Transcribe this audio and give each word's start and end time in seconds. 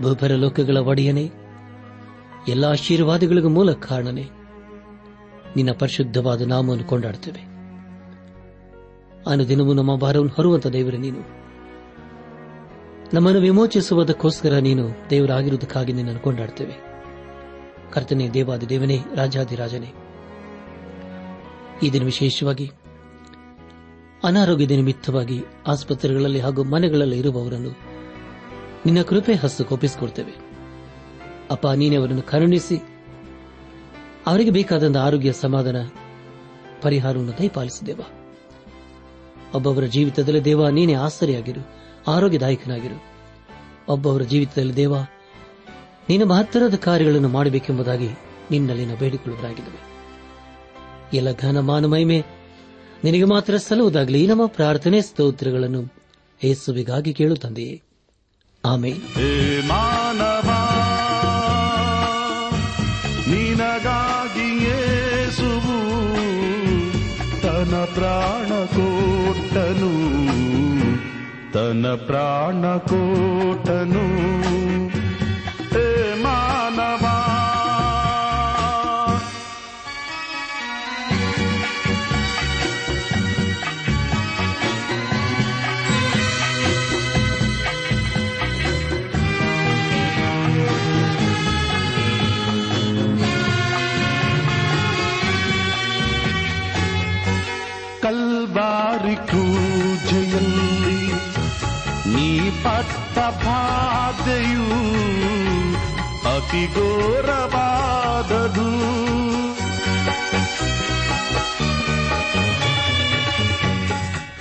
ಭೂಪರ 0.00 0.32
ಲೋಕಗಳ 0.32 0.76
ಒಡೆಯನೆ, 0.76 1.30
ಎಲ್ಲ 2.48 2.64
ಆಶೀರ್ವಾದಗಳಿಗೂ 2.64 3.48
ಮೂಲ 3.48 3.72
ಕಾರಣನೆ. 3.72 4.28
ನಿನ್ನ 5.56 5.72
ಪರಿಶುದ್ಧವಾದ 5.72 6.42
ನಾಮವನ್ನು 6.42 6.84
ಕೊಂಡಾಡುತ್ತೇವೆ. 6.84 7.56
ಅನುದಿನವೂ 9.26 9.72
ನಮ್ಮ 9.72 9.96
ಭಾರವನ್ನು 9.96 10.32
ಹೊರುವಂತ 10.32 10.66
ದೇವರ 10.66 10.94
ನೀನು. 10.94 11.18
ನಮ್ಮನ್ನು 13.14 13.40
ವಿಮೋಚಿಸುವುದಕ್ಕೋಸ್ಕರ 13.40 14.54
ನೀನು 14.54 15.10
ದೇವರಾಗಿರುವುದಕ್ಕಾಗಿ 15.10 15.92
ನಿನ್ನನ್ನು 15.92 16.20
ಕೊಂಡಾಡ್ತೇವೆ 16.20 16.74
ಕರ್ತನೆ, 17.92 18.30
ದೇವಾದಿ 18.30 18.68
ದೇವನೇ 18.68 18.98
ರಾಜಾದಿರಾಜನೇ 19.14 19.92
ಈ 21.82 21.90
ದಿನ 21.90 22.04
ವಿಶೇಷವಾಗಿ, 22.04 22.70
ಅನಾರೋಗ್ಯದ 24.24 24.70
ನಿಮಿತ್ತವಾಗಿ 24.70 25.44
ಆಸ್ಪತ್ರೆಗಳಲ್ಲಿ 25.66 26.40
ಹಾಗೂ 26.40 26.64
ಮನೆಗಳಲ್ಲಿ 26.64 27.18
ಇರುವವರನ್ನು 27.18 27.85
ನಿನ್ನ 28.86 29.02
ಕೃಪೆ 29.02 29.34
ಹಸ್ತಕ್ಕೊಪ್ಪಿಸಿಕೊಡ್ತೇವೆ 29.34 30.34
ಅಪ್ಪ, 31.50 31.66
ನೀನೇ 31.66 31.96
ಅವರನ್ನು 31.96 32.22
ಕರುಣಿಸಿ, 32.22 32.76
ಅವರಿಗೆ 34.26 34.50
ಬೇಕಾದಂತಹ 34.50 35.00
ಆರೋಗ್ಯ, 35.00 35.32
ಸಮಾಧಾನ, 35.32 35.76
ಪರಿಹಾರವನ್ನು 36.82 37.32
ದಯಪಾಲಿಸಿದೇವ. 37.32 38.00
ಒಬ್ಬೊಬ್ಬರ 39.54 39.84
ಜೀವಿತದಲ್ಲಿ 39.84 40.44
ದೇವ, 40.44 40.68
ನೀನೇ 40.68 40.94
ಆಸರಿಯಾಗಿರು, 40.94 41.60
ಆರೋಗ್ಯದಾಯಕನಾಗಿರು. 42.06 43.16
ಒಬ್ಬೊಬ್ಬರ 43.88 44.22
ಜೀವಿತದಲ್ಲಿ 44.22 44.76
ದೇವ 44.76 44.96
ನಿನ್ನ 46.08 46.24
ಮಹತ್ತರದ 46.24 46.74
ಕಾರ್ಯಗಳನ್ನು 46.74 47.28
ಮಾಡಬೇಕೆಂಬುದಾಗಿ 47.28 48.08
ನಿನ್ನಲ್ಲಿನ 48.50 48.94
ಬೇಡಿಕೊಳ್ಳುವುದಾಗಿದ್ದೇವೆ 48.94 49.80
ಎಲ್ಲ 51.16 51.32
ಘನ 51.32 51.60
ಮಾನ 51.60 51.86
ಮಹಿಮೆ 51.86 52.24
ನಿನಗೆ 53.04 53.24
ಮಾತ್ರ 53.24 53.56
ಸಲ್ಲುವುದಾಗಲಿ 53.56 54.26
ನಮ್ಮ 54.26 54.46
ಪ್ರಾರ್ಥನೆ 54.46 55.00
ಸ್ತೋತ್ರಗಳನ್ನು 55.00 55.82
ಯೇಸುವಿಗಾಗಿ 56.44 57.12
ಕೇಳುತ್ತಂದೆಯೇ 57.12 57.82
ಆಮೇಲೆ 58.66 59.30
ಮಾನವ 59.62 60.48
ನಿನಗಾಗಿಯೇ 63.30 64.80
ಸುವು 65.30 65.78
ತನ 67.42 67.74
ಪ್ರಾಣ 67.94 68.50
ಕೋಟನು 68.74 69.92
ತನ 71.52 71.94
ಪ್ರಾಣ 72.06 72.64
ಕೋಟನು 72.86 74.06
ಮಾನವ 76.24 77.05
ಬಾಧೆಯು 104.25 104.65
ಅತಿ 106.31 106.61
ಘೋರವಾದದು 106.75 108.67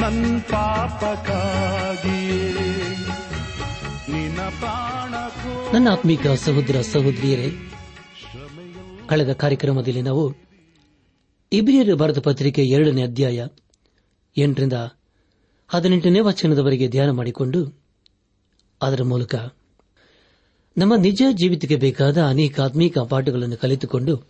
ನನ್ 0.01 0.41
ಪಾಪಕ್ಕಾಗಿಯೇ. 0.41 2.56
ನಿನ್ನ 4.12 4.41
ಪ್ರಾಣ 4.41 5.13
ನನ್ನ 5.74 5.91
ಆತ್ಮೀಕ 5.91 6.27
ಸಹೋದರ 6.27 6.81
ಸಹೋದರಿಯರೇ 6.81 7.51
ಕಳೆದ 9.07 9.33
ಕಾರ್ಯಕ್ರಮದಲ್ಲಿ 9.33 10.01
ನಾವು 10.01 10.50
ಇಬ್ರಿಯರು 11.53 11.95
ಬರೆದ 11.95 12.19
ಪತ್ರಿಕೆ 12.19 12.63
ಎರಡನೇ 12.63 13.03
ಅಧ್ಯಾಯ 13.03 13.48
ಎಂಟರಿಂದ 14.38 14.74
ಹದಿನೆಂಟನೇ 15.68 16.19
ವಚನದವರೆಗೆ 16.19 16.88
ಧ್ಯಾನ 16.88 17.09
ಮಾಡಿಕೊಂಡು 17.09 17.83
ಅದರ 18.81 19.03
ಮೂಲಕ 19.03 19.36
ನಮ್ಮ 20.77 20.95
ನಿಜ 20.95 21.21
ಜೀವಿತಕ್ಕೆ 21.31 21.75
ಬೇಕಾದ 21.75 22.21
ಅನೇಕ 22.21 22.59
ಆತ್ಮೀಕ 22.59 22.98
ಪಾಠಗಳನ್ನು 22.98 23.57
ಕಲಿತುಕೊಂಡು 23.57 24.24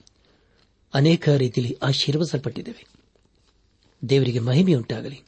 ಅನೇಕ 0.93 1.29
ರೀತಿಯಲ್ಲಿ 1.29 1.77
ಆಶೀರ್ವಸಲ್ಪಟ್ಟಿದ್ದೇವೆ 1.83 2.87
ದೇವರಿಗೆ 4.09 4.39
ಮಹಿಮೆಯುಂಟಾಗಲಿ. 4.39 5.23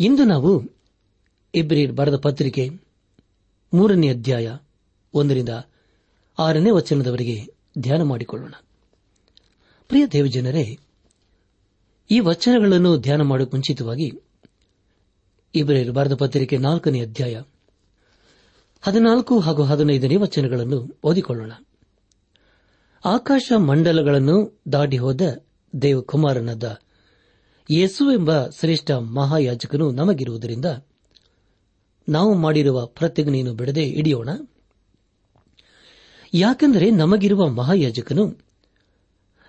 ಇಂದು 0.00 0.24
ನಾವು 0.24 0.62
ಇಬ್ರಿಯರ್ 1.54 1.92
ಬರೆದ 1.92 2.16
ಪತ್ರಿಕೆ 2.16 2.70
ಮೂರನೇ 3.74 4.08
ಅಧ್ಯಾಯ 4.08 4.56
ಒಂದರಿಂದ 5.14 5.48
ಆರನೇ 6.38 6.70
ವಚನದವರೆಗೆ 6.70 7.46
ಧ್ಯಾನ 7.78 8.02
ಮಾಡಿಕೊಳ್ಳೋಣ. 8.02 8.52
ಪ್ರಿಯ 9.88 10.06
ದೇವಜನರೇ 10.06 10.78
ಈ 12.10 12.20
ವಚನಗಳನ್ನು 12.20 12.98
ಧ್ಯಾನ 12.98 13.22
ಮಾಡುವ 13.22 13.48
ಮುಂಚಿತವಾಗಿ 13.52 14.12
ಇಬ್ರಿಯರು 15.54 15.92
ಬರೆದ 15.92 16.14
ಪತ್ರಿಕೆ 16.14 16.58
ನಾಲ್ಕನೇ 16.58 17.00
ಅಧ್ಯಾಯ 17.00 17.42
ಹದಿನಾಲ್ಕು 18.80 19.40
ಹಾಗೂ 19.40 19.62
ಹದಿನೈದನೇ 19.62 20.16
ವಚನಗಳನ್ನು 20.16 21.00
ಓದಿಕೊಳ್ಳೋಣ. 21.04 21.52
ಆಕಾಶ 23.04 23.52
ಮಂಡಲಗಳನ್ನು 23.56 24.60
ದಾಟಿ 24.72 24.96
ಹೋದ 24.96 25.20
ದೇವಕುಮಾರನಾದ 25.82 26.78
ಯೇಸು 27.70 28.12
ಎಂಬ 28.12 28.46
ಶ್ರೇಷ್ಠ 28.48 28.90
ಮಹಾಯಾಜಕನು 28.90 29.90
ನಮಗಿರುವುದರಿಂದ 29.90 30.64
ನಾವು 32.08 32.34
ಮಾಡಿರುವ 32.34 32.86
ಪ್ರತಿಜ್ಞೆಯನ್ನು 32.86 33.54
ಬಿಡದೆ 33.54 33.84
ಹಿಡಿಯೋಣ. 33.84 34.28
ಯಾಕೆಂದರೆ 36.34 36.90
ನಮಗಿರುವ 36.90 37.48
ಮಹಾಯಾಜಕನು 37.48 38.49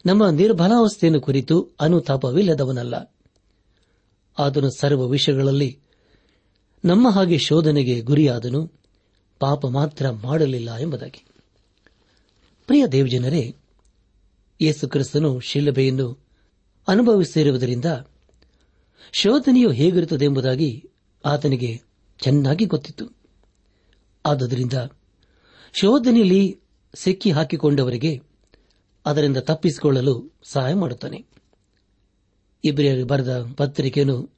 ನಮ್ಮ 0.05 0.29
ನಿರ್ಬಲಾವಸ್ಥೆಯನ್ನು 0.29 1.21
ಕುರಿತು 1.21 1.69
ಅನುತಾಪವಿಲ್ಲದವನಲ್ಲ. 1.81 3.15
ಆತನು 4.39 4.69
ಸರ್ವ 4.79 5.07
ವಿಷಯಗಳಲ್ಲಿ 5.07 5.79
ನಮ್ಮ 6.85 7.09
ಹಾಗೆ 7.09 7.37
ಶೋಧನೆಗೆ 7.37 8.01
ಗುರಿಯಾದನು, 8.01 8.71
ಪಾಪ 9.39 9.65
ಮಾತ್ರ 9.65 10.09
ಮಾಡಲಿಲ್ಲ 10.09 10.77
ಎಂಬುದಾಗಿ. 10.77 11.25
ಪ್ರಿಯ 12.67 12.87
ದೇವಜನರೇ, 12.87 13.55
ಯೇಸು 14.61 14.89
ಕ್ರಿಸ್ತನು 14.89 15.39
ಶಿಲಭೆಯನ್ನು 15.39 16.25
ಅನುಭವಿಸಿರುವುದರಿಂದ 16.87 17.85
ಶೋಧನೆಯು 19.11 19.71
ಹೇಗಿರುತ್ತದೆ 19.71 20.25
ಎಂಬುದಾಗಿ 20.25 20.89
ಆತನಿಗೆ 21.25 21.81
ಚೆನ್ನಾಗಿ 22.23 22.65
ಗೊತ್ತಿತ್ತು. 22.65 23.05
ಆದ್ದರಿಂದ 24.25 24.73
ಶೋಧನೆಯಲ್ಲಿ 25.73 26.59
ಸಿಕ್ಕಿ 26.95 27.31
ಹಾಕಿಕೊಂಡವರಿಗೆ 27.31 28.30
ಅದರಿಂದ 29.05 29.37
ತಪ್ಪಿಸಿಕೊಳ್ಳಲು 29.37 30.33
ಸಹಾಯ 30.43 30.73
ಮಾಡುತ್ತಾನೆ. 30.73 31.25
ಇಬ್ರಿಯರಿಗೆ 32.63 33.03
ಬರೆದ 33.03 33.53
ಪತ್ರಿಕೆಯನ್ನು 33.57 34.37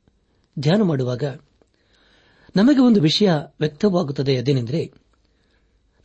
ಧ್ಯಾನ 0.60 0.82
ಮಾಡುವಾಗ 0.82 1.24
ನಮಗೆ 2.56 2.80
ಒಂದು 2.80 3.02
ವಿಷಯ 3.02 3.32
ವ್ಯಕ್ತವಾಗುತ್ತದೆ 3.60 4.38
ಅದೇನೆಂದರೆ 4.38 4.92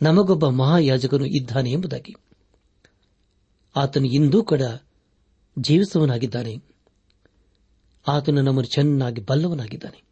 ನಮಗೊಬ್ಬ 0.02 0.48
ಮಹಾಯಾಜಕನು 0.48 1.26
ಇದ್ದಾನೆ 1.26 1.72
ಎಂಬುದಾಗಿ. 1.72 2.14
ಆತನು 3.76 4.06
ಇಂದೂ 4.06 4.42
ಕೂಡ 4.42 4.62
ಜೀವಿಸುವನಾಗಿದ್ದಾನೆ 5.58 6.62
ಆತನು 8.08 8.36
ನಮ್ಮನ್ನು 8.36 8.74
ಚೆನ್ನಾಗಿ 8.74 9.20
ಬಲ್ಲವನಾಗಿದ್ದಾನೆ. 9.20 10.02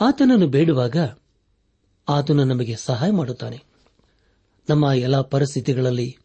ಆತನನ್ನು 0.00 0.46
ಬೇಡುವಾಗ 0.46 0.96
ಆತನು 2.08 2.44
ನಮಗೆ 2.44 2.76
ಸಹಾಯ 2.76 3.10
ಮಾಡುತ್ತಾನೆ. 3.10 3.62
ನಮ್ಮ 4.68 4.84
ಎಲ್ಲ 4.94 5.20
ಪರಿಸ್ಥಿತಿಗಳಲ್ಲಿ 5.20 6.18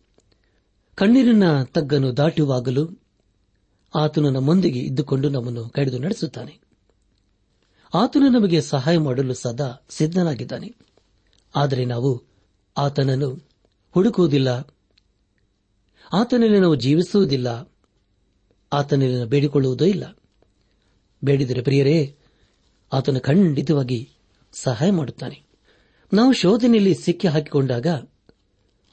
ಕಣ್ಣೀರಿನ 0.95 1.63
ತಗ್ಗನ್ನು 1.63 2.17
ದಾಟುವಾಗಲೂ 2.17 2.89
ಆತನು 3.95 4.29
ನಮ್ಮೊಂದಿಗೆ 4.29 4.79
ಇದ್ದುಕೊಂಡು 4.79 5.29
ನಮ್ಮನ್ನು 5.29 5.69
ಕಡಿದು 5.69 5.99
ನಡೆಸುತ್ತಾನೆ. 5.99 6.59
ಆತನು 7.93 8.27
ನಮಗೆ 8.27 8.61
ಸಹಾಯ 8.61 8.97
ಮಾಡಲು 8.97 9.33
ಸದಾ 9.33 9.85
ಸಿದ್ದನಾಗಿದ್ದಾನೆ 9.89 10.75
ಆದರೆ 11.55 11.85
ನಾವು 11.85 12.23
ಆತನನ್ನು 12.77 13.49
ಹುಡುಕುವುದಿಲ್ಲ. 13.91 14.67
ಆತನಲ್ಲಿ 16.13 16.59
ನಾವು 16.59 16.75
ಜೀವಿಸುವುದಿಲ್ಲ. 16.75 17.71
ಆತನಲ್ಲಿ 18.73 19.25
ಬೇಡಿಕೊಳ್ಳುವುದೂ 19.25 19.85
ಇಲ್ಲ. 19.85 20.17
ಬೇಡಿದರೆ 21.23 21.61
ಪ್ರಿಯರೇ, 21.61 22.15
ಆತನು 22.93 23.19
ಖಂಡಿತವಾಗಿ 23.19 24.09
ಸಹಾಯ 24.53 24.91
ಮಾಡುತ್ತಾನೆ. 24.91 25.43
ನಾವು 26.13 26.33
ಶೋಧನೆಯಲ್ಲಿ 26.33 26.95
ಸಿಕ್ಕಿ 26.95 27.27
ಹಾಕಿಕೊಂಡಾಗ 27.27 27.87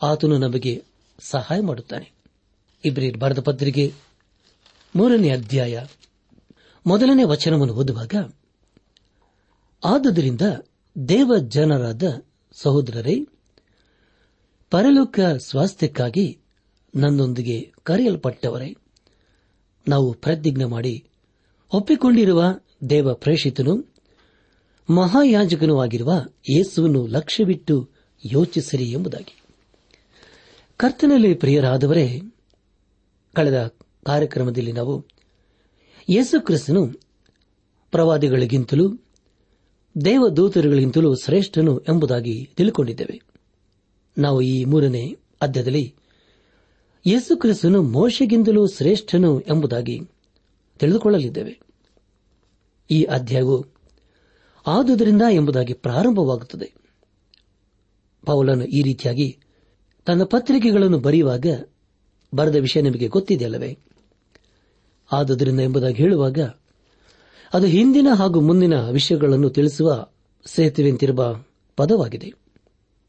ಆತನು 0.02 0.38
ನಮಗೆ 0.38 0.90
ಸಹಾಯ 1.27 1.61
ಮಾಡುತ್ತಾನೆ. 1.61 2.13
ಇಬ್ರಿಯರ್ 2.85 3.19
ಬರೆದ 3.19 3.41
ಪತ್ರಿಕೆ 3.41 3.93
ಮೂರನೇ 4.97 5.31
ಅಧ್ಯಾಯ 5.31 5.85
ಮೊದಲನೇ 6.87 7.25
ವಚನವನ್ನು 7.25 7.75
ಓದುವಾಗ, 7.75 8.15
ಆದುದರಿಂದ 9.85 10.41
ದೇವ 11.09 11.33
ಜನರಾದ 11.39 12.03
ಸಹೋದರರೇ, 12.53 13.27
ಪರಲೋಕ 14.71 15.21
ಸ್ವಾಸ್ಥ್ಯಕ್ಕಾಗಿ 15.45 16.39
ನನ್ನೊಂದಿಗೆ 16.95 17.73
ಕರೆಯಲ್ಪಟ್ಟವರೇ, 17.83 18.77
ನಾವು 19.89 20.13
ಪ್ರತಿಜ್ಞೆ 20.13 20.65
ಮಾಡಿ 20.65 21.05
ಒಪ್ಪಿಕೊಂಡಿರುವ 21.73 22.45
ದೇವ 22.91 23.15
ಪ್ರೇಷಿತನು 23.15 23.95
ಮಹಾಯಾಜಕನೂ 24.91 25.81
ಆಗಿರುವ 25.81 26.13
ಯೇಸುವನ್ನು 26.51 27.07
ಲಕ್ಷ್ಯವಿಟ್ಟು 27.07 27.91
ಯೋಚಿಸಿರಿ 28.25 28.85
ಎಂಬುದಾಗಿ. 28.85 29.40
ಕರ್ತನಲ್ಲಿ 30.81 31.35
ಪ್ರಿಯರಾದವರೇ, 31.35 32.21
ಕಳೆದ 33.35 33.75
ಕಾರ್ಯಕ್ರಮದಲ್ಲಿ 34.07 34.73
ನಾವು 34.73 35.07
ಯೇಸು 36.11 36.45
ಕ್ರಿಸ್ತನು 36.45 36.93
ಪ್ರವಾದಿಗಳಿಗಿಂತಲೂ, 37.91 38.93
ದೇವದೂತರುಗಳಿಗಿಂತಲೂ 40.05 41.15
ಶ್ರೇಷ್ಠನು 41.15 41.79
ಎಂಬುದಾಗಿ 41.79 42.51
ತಿಳ್ಕೊಂಡಿದ್ದೇವೆ. 42.57 43.23
ನಾವು 44.19 44.41
ಈ 44.41 44.65
ಮೂರನೇ 44.65 45.19
ಅಧ್ಯಾಯದಲ್ಲಿ 45.41 45.95
ಯೇಸು 47.07 47.37
ಕ್ರಿಸ್ತನು 47.37 47.83
ಮೋಶೆಗಿಂತಲೂ 47.83 48.67
ಶ್ರೇಷ್ಠನು 48.67 49.41
ಎಂಬುದಾಗಿ 49.41 50.01
ತಿಳಿದುಕೊಳ್ಳಲಿದ್ದೇವೆ. 50.79 51.61
ಈ 52.91 53.03
ಅಧ್ಯಾಯವು 53.03 53.67
ಆದುದರಿಂದ 54.67 55.23
ಎಂಬುದಾಗಿ 55.31 55.73
ಪ್ರಾರಂಭವಾಗುತ್ತದೆ. 55.73 56.73
ಪೌಲನು 58.27 58.65
ಈ 58.65 58.83
ರೀತಿಯಾಗಿ 58.83 59.39
ತನ್ನ 60.04 60.25
ಪತ್ರಿಕೆಗಳನ್ನು 60.25 60.99
ಬರೆಯುವಾಗ 60.99 61.47
ಬರೆದ 62.35 62.57
ವಿಷಯ 62.57 62.80
ನಿಮಗೆ 62.80 63.09
ಗೊತ್ತಿದೆಯಲ್ಲವೇ? 63.09 63.78
ಆದುದರಿಂದ 65.12 65.61
ಎಂಬುದಾಗಿ 65.61 65.95
ಹೇಳುವಾಗ, 65.95 66.38
ಅದು 67.54 67.66
ಹಿಂದಿನ 67.66 68.09
ಹಾಗೂ 68.14 68.40
ಮುಂದಿನ 68.40 68.90
ವಿಷಯಗಳನ್ನು 68.90 69.50
ತಿಳಿಸುವ 69.50 70.09
ಸೇತುವೆಂತಿರುವ 70.47 71.45
ಪದವಾಗಿದೆ. 71.76 72.33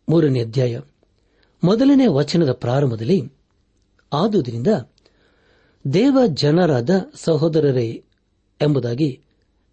ಮೂರನೇ 0.10 0.42
ಅಧ್ಯಾಯ. 0.42 0.80
ಮೊದಲನೇ 1.64 2.08
ವಚನದ 2.08 2.52
ಪ್ರಾರಂಭದಲ್ಲಿ, 2.52 3.34
ಆದುದರಿಂದ 4.14 4.68
ದೇವ 5.94 6.18
ಜನರಾದ 6.28 6.90
ಸಹೋದರರೇ 7.16 8.04
ಎಂಬುದಾಗಿ 8.62 9.22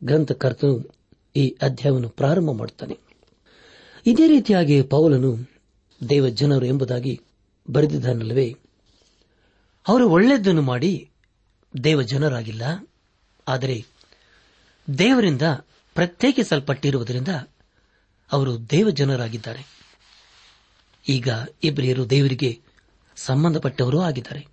ಗ್ರಂಥಕರ್ತನು 0.04 0.94
ಈ 1.36 1.56
ಅಧ್ಯಾಯವನ್ನು 1.62 2.08
ಪ್ರಾರಂಭ 2.08 2.50
ಮಾಡುತ್ತಾನೆ. 2.50 2.98
ಇದೇ 4.06 4.28
ರೀತಿಯಾಗಿ 4.28 4.82
ಪೌಲನು 4.82 5.57
ದೇವ 6.08 6.28
ಜನರು 6.28 6.66
ಎಂಬುದಾಗಿ 6.66 7.20
ಬರೆದಿದ್ದಾನಲ್ಲವೇ? 7.70 8.56
ಅವರು 9.88 10.08
ಒಳ್ಳೆಯದನ್ನು 10.08 10.62
ಮಾಡಿ 10.62 11.10
ದೇವ 11.84 12.02
ಜನರಾಗಿಲ್ಲ 12.02 12.86
ಆದರೆ 13.48 13.84
ದೇವರಿಂದ 14.98 15.42
ಪ್ರತ್ಯೇಕಿಸಲ್ಪಟ್ಟಿರುವುದರಿಂದ 15.94 17.28
ಅವರು 18.32 18.70
ದೇವ 18.70 18.90
ಜನರಾಗಿದ್ದಾರೆ 18.90 19.78
ಈಗ 21.08 21.28
ಇಬ್ರಿಯರು 21.62 22.10
ದೇವರಿಗೆ 22.10 22.60
ಸಂಬಂಧಪಟ್ಟವರೂ 23.16 24.00
ಆಗಿದ್ದಾರೆ. 24.00 24.46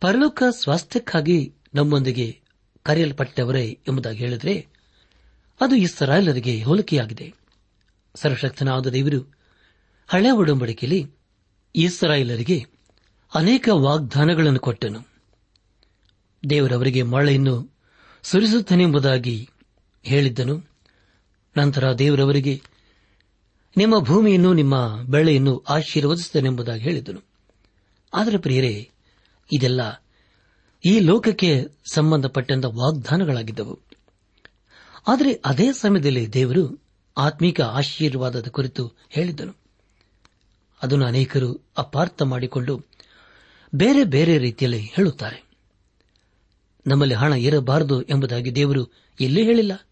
ಪರಲೋಕ 0.00 0.42
ಸ್ವಾಸ್ಥ್ಯಕ್ಕಾಗಿ 0.50 1.54
ನಮ್ಮೊಂದಿಗೆ 1.74 2.40
ಕರೆಯಲ್ಪಟ್ಟವರೇ 2.82 3.78
ಎಂಬುದಾಗಿ 3.88 4.18
ಹೇಳಿದರೆ 4.18 4.66
ಅದು 5.60 5.74
ಇಸ್ರಾಯೇಲರಿಗೆ 5.74 6.62
ಹೋಲಿಕೆಯಾಗಿದೆ. 6.62 7.34
ಸರ್ವಶಕ್ತನಾದ 8.14 8.86
ದೇವರು 8.86 9.39
ಹಳೆ 10.12 10.30
ಒಡಂಬಡಿಕೆಯಲ್ಲಿ 10.30 11.14
ಇಸ್ರಾಯೇಲರಿಗೆ 11.74 12.66
ಅನೇಕ 13.34 13.68
ವಾಗ್ದಾನಗಳನ್ನು 13.72 14.60
ಕೊಟ್ಟನು. 14.60 15.08
ದೇವರವರಿಗೆ 16.50 17.02
ಮಳೆಯನ್ನು 17.02 17.70
ಸುರಿಸುತ್ತನೆಂಬುದಾಗಿ 18.22 19.48
ಹೇಳಿದ್ದನು. 20.02 20.64
ನಂತರ 21.56 21.92
ದೇವರವರಿಗೆ, 21.92 22.62
ನಿಮ್ಮ 23.76 23.98
ಭೂಮಿಯನ್ನು 23.98 24.54
ನಿಮ್ಮ 24.54 25.02
ಬೆಳೆಯನ್ನು 25.02 25.58
ಆಶೀರ್ವದಿಸುತ್ತನೆಂಬುದಾಗಿ 25.58 26.82
ಹೇಳಿದನು 26.82 27.20
ಆದರೆ 28.14 28.38
ಪ್ರಿಯರೇ, 28.38 28.90
ಇದೆಲ್ಲ 29.52 30.04
ಈ 30.84 31.00
ಲೋಕಕ್ಕೆ 31.00 31.64
ಸಂಬಂಧಪಟ್ಟಂತ 31.92 32.64
ವಾಗ್ದಾನಗಳಾಗಿದ್ದವು. 32.64 33.80
ಆದರೆ 35.08 35.42
ಅದೇ 35.44 35.72
ಸಮಯದಲ್ಲಿ 35.72 36.32
ದೇವರು 36.32 36.82
ಆತ್ಮೀಕ 37.16 37.60
ಆಶೀರ್ವಾದದ 37.60 38.48
ಕುರಿತು 38.48 38.92
ಹೇಳಿದನು 39.08 39.59
ಅದನ್ನು 40.82 41.06
ಅನೇಕರು 41.06 41.66
ಅಪಾರ್ಥ 41.78 42.22
ಮಾಡಿಕೊಂಡು 42.22 42.84
ಬೇರೆ 43.74 44.04
ಬೇರೆ 44.04 44.38
ರೀತಿಯಲ್ಲಿ 44.38 44.78
ಹೇಳುತ್ತಾರೆ. 44.78 45.50
ನಮ್ಮಲ್ಲಿ 46.86 47.14
ಹಣ 47.14 47.32
ಇರಬಾರದು 47.32 48.02
ಎಂಬುದಾಗಿ 48.02 48.56
ದೇವರು 48.56 48.86
ಎಲ್ಲೂ 49.20 49.40
ಹೇಳಿಲ್ಲ? 49.40 49.86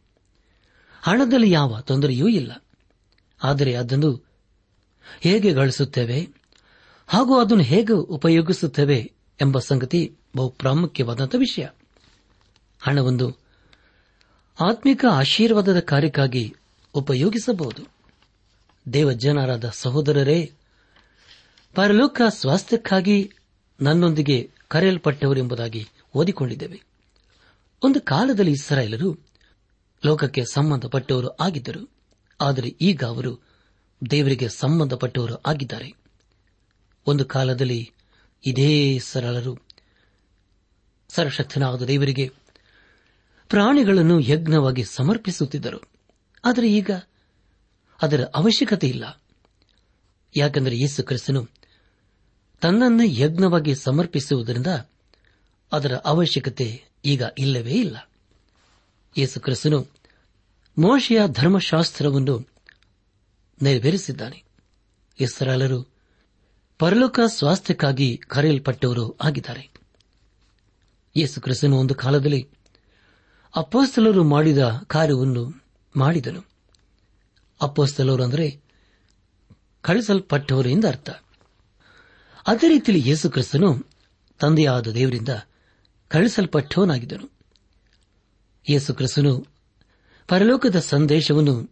ಹಣದಲ್ಲಿ 1.02 1.50
ಯಾವ 1.50 1.80
ತೊಂದರೆಯೂ 1.80 2.28
ಇಲ್ಲ. 2.28 2.64
ಆದರೆ 3.42 3.74
ಅದನ್ನು 3.74 4.28
ಹೇಗೆ 5.20 5.52
ಗಳಿಸುತ್ತೇವೆ? 5.52 6.28
ಹಾಗೂ 7.06 7.40
ಅದನ್ನು 7.40 7.62
ಹೇಗೆ 7.62 7.92
ಉಪಯೋಗಿಸುತ್ತೇವೆ 7.92 9.12
ಎಂಬ 9.40 9.58
ಸಂಗತಿ 9.58 10.16
ಬಹು 10.36 10.50
ಪ್ರಾಮುಖ್ಯವಾದಂಥ 10.50 11.34
ವಿಷಯ. 11.38 11.66
ಹಣವೊಂದು 12.80 13.30
ಆತ್ಮಿಕ 14.60 15.04
ಆಶೀರ್ವಾದದ 15.12 15.80
ಕಾರ್ಯಕ್ಕಾಗಿ 15.80 16.54
ಉಪಯೋಗಿಸಬಹುದು. 16.94 17.82
ದೇವಜನರಾದ 18.92 19.70
ಸಹೋದರರೇ 19.72 20.52
ಪರಲೋಕ 21.78 22.20
ಸ್ವಾಸ್ಥ್ಯಕ್ಕಾಗಿ 22.28 23.32
ನನ್ನೊಂದಿಗೆ 23.80 24.50
ಕರೆಯಲ್ಪಟ್ಟವರೆಂಬುದಾಗಿ 24.68 25.86
ಓದಿಕೊಂಡಿದ್ದೇವೆ. 26.14 26.82
ಒಂದು 27.82 28.00
ಕಾಲದಲ್ಲಿ 28.00 28.50
ಇಸ್ರಾಯೇಲರು 28.50 29.18
ಲೋಕಕ್ಕೆ 30.06 30.44
ಸಂಬಂಧಪಟ್ಟವರು 30.44 31.28
ಆಗಿದ್ದರು. 31.36 31.90
ಆದರೆ 32.40 32.68
ಈಗ 32.68 33.04
ಅವರು 33.04 33.42
ದೇವರಿಗೆ 34.10 34.48
ಸಂಬಂಧಪಟ್ಟವರು 34.48 35.34
ಆಗಿದ್ದಾರೆ. 35.46 35.92
ಒಂದು 37.06 37.24
ಕಾಲದಲ್ಲಿ 37.24 37.90
ಇದೇ 38.46 38.98
ಸರಳರು 38.98 39.58
ಸರಶಕ್ತನಾದ 41.08 41.82
ದೇವರಿಗೆ 41.82 42.32
ಪ್ರಾಣಿಗಳನ್ನು 43.48 44.20
ಯಜ್ಞವಾಗಿ 44.20 44.84
ಸಮರ್ಪಿಸುತ್ತಿದ್ದರು. 44.84 45.82
ಆದರೆ 46.44 46.72
ಈಗ 46.72 46.90
ಅದರ 48.02 48.24
ಅವಶ್ಯಕತೆ 48.34 48.88
ಇಲ್ಲ. 48.88 49.22
ಯಾಕೆಂದರೆ 50.36 50.76
ಯೇಸು 50.78 51.02
ಕ್ರಿಸ್ತನು 51.02 51.57
ತನ್ನನ್ನೇ 52.60 53.02
ಯಜ್ಞವಾಗಿ 53.06 53.74
ಸಮರ್ಪಿಸುವುದರಿಂದ 53.74 54.66
ಅದರ 55.72 55.96
ಅವಶ್ಯಕತೆ 55.96 56.84
ಈಗ 57.04 57.22
ಇಲ್ಲವೇ 57.38 57.70
ಇಲ್ಲ. 57.70 58.10
ಯೇಸು 59.16 59.40
ಕ್ರಿಸ್ತನು 59.40 59.86
ಮೋಶೆಯ 60.78 61.20
ಧರ್ಮಶಾಸ್ತ್ರವನ್ನು 61.26 62.48
ನೆರವೇರಿಸಿದ್ದಾನೆ. 63.62 64.44
ಇಸ್ರಾಲರು 65.20 65.86
ಪರಲೋಕ 66.78 67.20
ಸ್ವಾಸ್ಥ್ಯಕ್ಕಾಗಿ 67.26 68.16
ಕರೆಯಲ್ಪಟ್ಟವರು 68.16 69.16
ಆಗಿದ್ದಾರೆ. 69.16 69.70
ಯೇಸು 71.16 71.40
ಕ್ರಿಸ್ತನು 71.40 71.76
ಒಂದು 71.76 71.94
ಕಾಲದಲ್ಲಿ 71.94 72.48
ಅಪ್ಪಸ್ತಲರು 73.56 74.24
ಮಾಡಿದ 74.24 74.58
ಕಾರ್ಯವನ್ನು 74.86 75.64
ಮಾಡಿದನು. 75.96 76.44
ಅಪ್ಪಸ್ತಲರು 77.62 78.24
ಅಂದರೆ 78.24 78.60
ಕಳಿಸಲ್ಪಟ್ಟವರು 79.80 80.68
ಎಂದ 80.68 80.84
ಅರ್ಥ 80.84 81.10
ಅದೇ 82.48 82.68
ರೀತಿಯಲ್ಲಿ 82.68 83.08
ಯೇಸು 83.08 83.30
ಕ್ರಿಸ್ತನು 83.30 83.86
ತಂದೆಯಾದ 84.38 84.86
ದೇವರಿಂದ 84.86 85.28
ಕಳಿಸಲ್ಪಟ್ಟವನಾಗಿದ್ದನು 86.08 87.38
ಯೇಸು 88.70 88.94
ಕ್ರಿಸ್ತನು 88.94 89.46
ಪರಲೋಕದ 90.28 90.76
ಸಂದೇಶವನ್ನು 90.76 91.70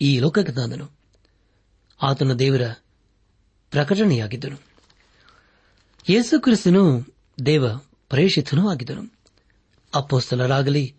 ಈ 0.00 0.18
ಲೋಕಕ್ಕೆ 0.18 0.52
ತಂದನು. 0.52 0.90
ಆತನ 2.02 2.32
ದೇವರ 2.32 2.62
ಪ್ರಕಟಣೆಯಾಗಿದ್ದನು. 3.70 4.56
ಯೇಸು 6.08 6.40
ಕ್ರಿಸ್ತನು 6.40 7.14
ದೇವ 7.46 7.76
ಪ್ರೇಷಿತನೂ 8.08 8.70
ಆಗಿದ್ದನು. 8.70 9.02
ಅಪ್ಪೋಸ್ತಲರಾಗಲಿ 9.94 10.94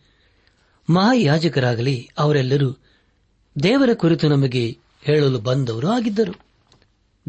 ಮಹಾಯಾಜಕರಾಗಲಿ 0.90 2.10
ಅವರೆಲ್ಲರೂ 2.18 2.78
ದೇವರ 3.64 3.90
ಕುರಿತು 3.94 4.30
ನಮಗೆ 4.30 4.78
ಹೇಳಲು 5.02 5.40
ಬಂದವರು 5.40 5.88
ಆಗಿದ್ದರು. 5.88 6.49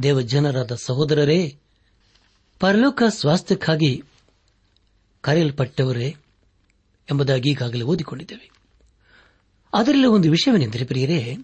ದೇವಜನರಾದ 0.03 0.75
ಸಹೋದರರೇ, 0.75 1.59
ಪರಲೋಕ 2.59 3.03
ಸ್ವಾಸ್ಥ್ಯಕ್ಕಾಗಿ 3.09 4.03
ಕರೆಯಲ್ಪಟ್ಟವರೇ 5.21 6.17
ಎಂಬುದಾಗಿ 7.11 7.51
ಈಗಾಗಲೇ 7.51 7.83
ಓದಿಕೊಂಡಿದ್ದೇವೆ. 7.83 8.51
ಅದರಲ್ಲಿ 9.75 10.07
ಒಂದು 10.07 10.31
ವಿಷಯವೇನೆಂದರೆ 10.31 10.85
ಪ್ರಿಯರೇ 10.85 11.37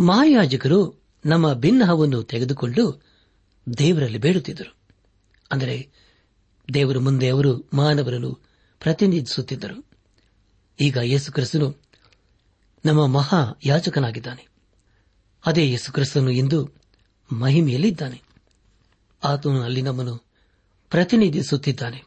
ಮಹಾಯಾಜಕರು 0.00 1.02
ನಮ್ಮ 1.26 1.52
ಭಿನ್ನಹವನ್ನು 1.52 2.22
ತೆಗೆದುಕೊಂಡು 2.22 3.02
ದೇವರಲ್ಲಿ 3.78 4.18
ಬೇಡುತ್ತಿದ್ದರು. 4.18 4.76
ಅಂದರೆ 5.52 5.88
ದೇವರ 6.74 6.98
ಮುಂದೆ 6.98 7.28
ಅವರು 7.28 7.70
ಮಾನವರನ್ನು 7.74 8.34
ಪ್ರತಿನಿಧಿಸುತ್ತಿದ್ದರು. 8.80 9.86
ಈಗ 10.80 10.96
ಯೇಸು 10.96 11.32
ಕ್ರಿಸ್ತನು 11.32 11.76
ನಮ್ಮ 12.84 13.06
ಮಹಾ 13.06 13.58
ಯಾಜಕನಾಗಿದ್ದಾನೆ. 13.64 14.48
ಅದೇ 15.46 15.70
ಯೇಸು 15.70 15.92
ಕ್ರಿಸ್ತನು 15.92 16.30
ಇಂದು 16.30 16.81
ಮಹಿಮೆಯಲ್ಲಿದ್ದಾನೆ. 17.32 18.22
ಆತನು 19.24 19.62
ಅಲ್ಲಿ 19.62 19.82
ನಮ್ಮನ್ನು 19.82 20.16
ಪ್ರತಿನಿಧಿಸುತ್ತಿದ್ದಾನೆ. 20.90 22.04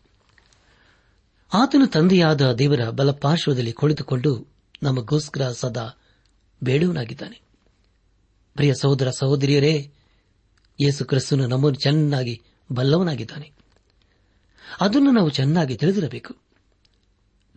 ಆತನು 1.54 1.88
ತಂದೆಯಾದ 1.88 2.54
ದೇವರ 2.54 2.90
ಬಲಪಾರ್ಶ್ವದಲ್ಲಿ 2.90 3.74
ಕುಳಿತುಕೊಂಡು 3.74 4.48
ನಮಗೋಸ್ಕರ 4.84 5.52
ಸದಾ 5.52 5.90
ಬೇಡುವನಾಗಿದ್ದಾನೆ. 6.64 7.42
ಪ್ರಿಯ 8.54 8.74
ಸಹೋದರ 8.74 9.10
ಸಹೋದರಿಯರೇ, 9.10 9.92
ಯೇಸು 10.82 11.06
ಕ್ರಿಸ್ತನು 11.06 11.48
ನಮ್ಮನ್ನು 11.48 11.80
ಚೆನ್ನಾಗಿ 11.80 12.42
ಬಲ್ಲವನಾಗಿದ್ದಾನೆ. 12.72 13.52
ಅದನ್ನು 14.82 15.12
ನಾವು 15.12 15.30
ಚೆನ್ನಾಗಿ 15.30 15.76
ತಿಳಿದಿರಬೇಕು. 15.78 16.36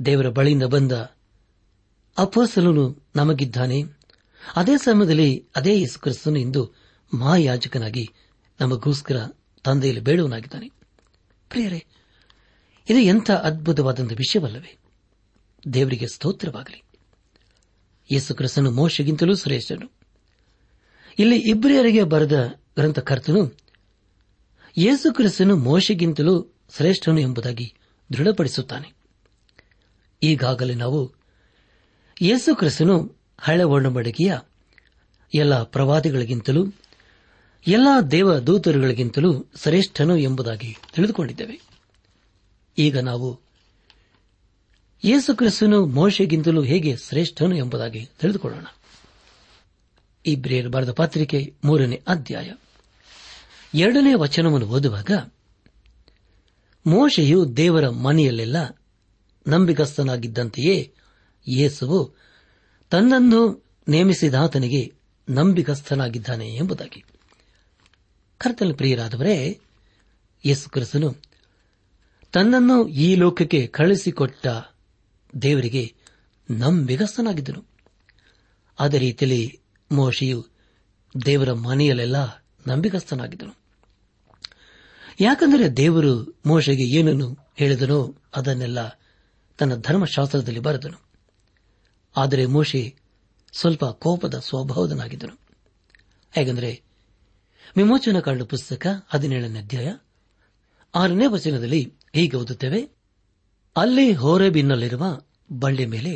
ದೇವರ 0.05 0.29
ಬಳಿಯಿಂದ 0.29 0.63
ಬಂದ 0.63 0.93
ಅಪ್ಪಸಲನು 2.19 3.03
ನಮಗಿದ್ದಾನೆ. 3.17 3.83
ಅದೇ 4.57 4.77
ಸಮಯದಲ್ಲಿ 4.77 5.47
ಅದೇ 5.57 5.81
ಯೇಸು 5.81 6.01
ಕ್ರಿಸ್ತನು 6.01 6.39
ಇಂದು 6.39 6.88
ಮಹಾಯಾಜಕನಾಗಿ 7.15 8.11
ನಮಗೋಸ್ಕರ 8.61 9.27
ತಂದೆಯಲ್ಲಿ 9.65 10.01
ಬೇಡುವನಾಗಿದ್ದಾನೆ. 10.01 10.69
ಪ್ರಿಯರೇ, 11.49 11.87
ಇದು 12.91 12.99
ಎಂಥ 12.99 13.31
ಅದ್ಭುತವಾದಂಥ 13.31 14.13
ವಿಷಯವಲ್ಲವೇ? 14.13 14.77
ದೇವರಿಗೆ 15.73 16.07
ಸ್ತೋತ್ರವಾಗಲಿ. 16.07 16.83
ಯೇಸು 18.13 18.35
ಕ್ರಿಸ್ತನು 18.35 18.71
ಮೋಶಗಿಂತಲೂ 18.71 19.37
ಶ್ರೇಷ್ಠನು. 19.37 19.93
ಇಲ್ಲಿ 21.19 21.39
ಇಬ್ರಿಯರಿಗೆ 21.39 22.03
ಬರೆದ 22.03 22.47
ಗ್ರಂಥಕರ್ತನು 22.77 23.59
ಯೇಸು 24.77 25.15
ಕ್ರಿಸ್ತನು 25.15 25.57
ಮೋಶಗಿಂತಲೂ 25.57 26.55
ಶ್ರೇಷ್ಠನು 26.77 27.21
ಎಂಬುದಾಗಿ 27.21 27.75
ದೃಢಪಡಿಸುತ್ತಾನೆ. 28.13 28.93
ಈಗಾಗಲೇ 30.23 30.75
ನಾವು 30.75 31.15
ಯೇಸು 32.21 32.57
ಕ್ರಿಸ್ತನು 32.57 33.17
ಹಳೆ 33.39 33.65
ಎಲ್ಲ 35.35 35.63
ಪ್ರವಾದಿಗಳಿಗಿಂತಲೂ 35.63 36.67
ಎಲ್ಲ 37.67 37.87
ದೇವ 38.11 38.39
ದೂತರುಗಳಿಗಿಂತಲೂ 38.39 39.45
ಶ್ರೇಷ್ಠನು 39.63 40.17
ಎಂಬುದಾಗಿ 40.17 40.77
ತಿಳಿದುಕೊಂಡಿದ್ದೇವೆ. 40.95 41.61
ಈಗ 42.79 42.99
ನಾವು 42.99 43.41
ಯೇಸುಕ್ರಿಸ್ತನು 45.05 45.87
ಮೋಶೆಗಿಂತಲೂ 45.87 46.63
ಹೇಗೆ 46.63 46.97
ಶ್ರೇಷ್ಠನು 46.97 47.57
ಎಂಬುದಾಗಿ 47.57 48.09
ತಿಳಿದುಕೊಳ್ಳೋಣ. 48.21 48.65
ಇಬ್ರಿಯರ್ 50.27 50.69
ಬರೆದ 50.69 50.93
ಪತ್ರಿಕೆ 50.93 51.55
ಮೂರನೇ 51.65 52.03
ಅಧ್ಯಾಯ. 52.09 52.53
ಎರಡನೇ 53.75 54.15
ವಚನವನ್ನು 54.15 54.67
ಓದುವಾಗ, 54.67 55.11
ಮೋಶೆಯು 56.87 57.57
ದೇವರ 57.57 57.89
ಮನೆಯಲ್ಲೆಲ್ಲ 57.89 58.57
ನಂಬಿಕಸ್ಥನಾಗಿದ್ದಂತೆಯೇ 59.47 60.93
ಯೇಸುವು 61.49 62.15
ತನ್ನನ್ನು 62.91 63.65
ನೇಮಿಸಿದಾತನಿಗೆ 63.89 64.93
ನಂಬಿಕಸ್ಥನಾಗಿದ್ದಾನೆ 65.29 66.55
ಎಂಬುದಾಗಿ. 66.55 67.05
ಕರ್ತನ 68.39 68.73
ಪ್ರಿಯರಾದವರೇ, 68.77 69.61
ಯೇಸು 70.45 70.71
ಕ್ರಿಸ್ತನು 70.71 71.17
ತನ್ನನ್ನು 72.33 72.89
ಈ 72.89 73.15
ಲೋಕಕ್ಕೆ 73.15 73.67
ಕಳುಹಿಸಿಕೊಟ್ಟ 73.67 74.47
ದೇವರಿಗೆ 75.43 75.95
ನಂಬಿಗಸ್ತನಾಗಿದ್ದನು. 76.51 77.65
ಅದೇ 78.79 78.99
ರೀತಿಯಲ್ಲಿ 78.99 79.61
ಮೋಶಿಯು 79.93 80.47
ದೇವರ 81.27 81.53
ಮನೆಯಲ್ಲೆಲ್ಲ 81.53 82.17
ನಂಬಿಗಸ್ತನಾಗಿದ್ದನು. 82.67 83.59
ಯಾಕಂದರೆ 85.21 85.77
ದೇವರು 85.77 86.41
ಮೋಶೆಗೆ 86.47 86.85
ಏನನ್ನು 86.85 87.39
ಹೇಳಿದನೋ 87.57 88.15
ಅದನ್ನೆಲ್ಲ 88.37 88.89
ತನ್ನ 89.59 89.77
ಧರ್ಮಶಾಸ್ತ್ರದಲ್ಲಿ 89.77 90.61
ಬರೆದನು. 90.61 91.03
ಆದರೆ 92.17 92.47
ಮೋಶೆ 92.47 92.95
ಸ್ವಲ್ಪ 93.53 93.85
ಕೋಪದ 93.85 94.39
ಸ್ವಭಾವದನಾಗಿದ್ದನು. 94.39 95.41
ಹೇಗೆಂದರೆ 96.33 96.88
ವಿಮೋಚನ 97.77 98.21
ಕಾಂಡ 98.21 98.43
ಪುಸ್ತಕ 98.43 98.87
ಹದಿನೇಳನೇ 99.09 99.59
ಅಧ್ಯಾಯ. 99.59 99.89
ಆರನೇ 100.95 101.27
ವಚನದಲ್ಲಿ 101.27 101.95
ಹೀಗೆ 102.15 102.37
ಓದುತ್ತೇವೆ, 102.37 102.81
ಅಲ್ಲಿ 103.77 104.13
ಹೋರೆಬಿನ್ನಲ್ಲಿರುವ 104.13 105.05
ಬಂಡೆ 105.53 105.87
ಮೇಲೆ 105.87 106.15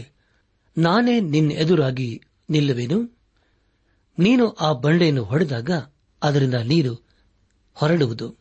ನಾನೇ 0.78 1.20
ನಿನ್ನ 1.20 1.52
ಎದುರಾಗಿ 1.52 2.20
ನಿಲ್ಲುವೆನು. 2.50 2.98
ನೀನು 4.18 4.50
ಆ 4.50 4.72
ಬಂಡೆಯನ್ನು 4.72 5.24
ಹೊಡೆದಾಗ 5.24 5.70
ಅದರಿಂದ 6.22 6.54
ನೀರು 6.54 6.94
ಹೊರಡುವುದು. 7.74 8.36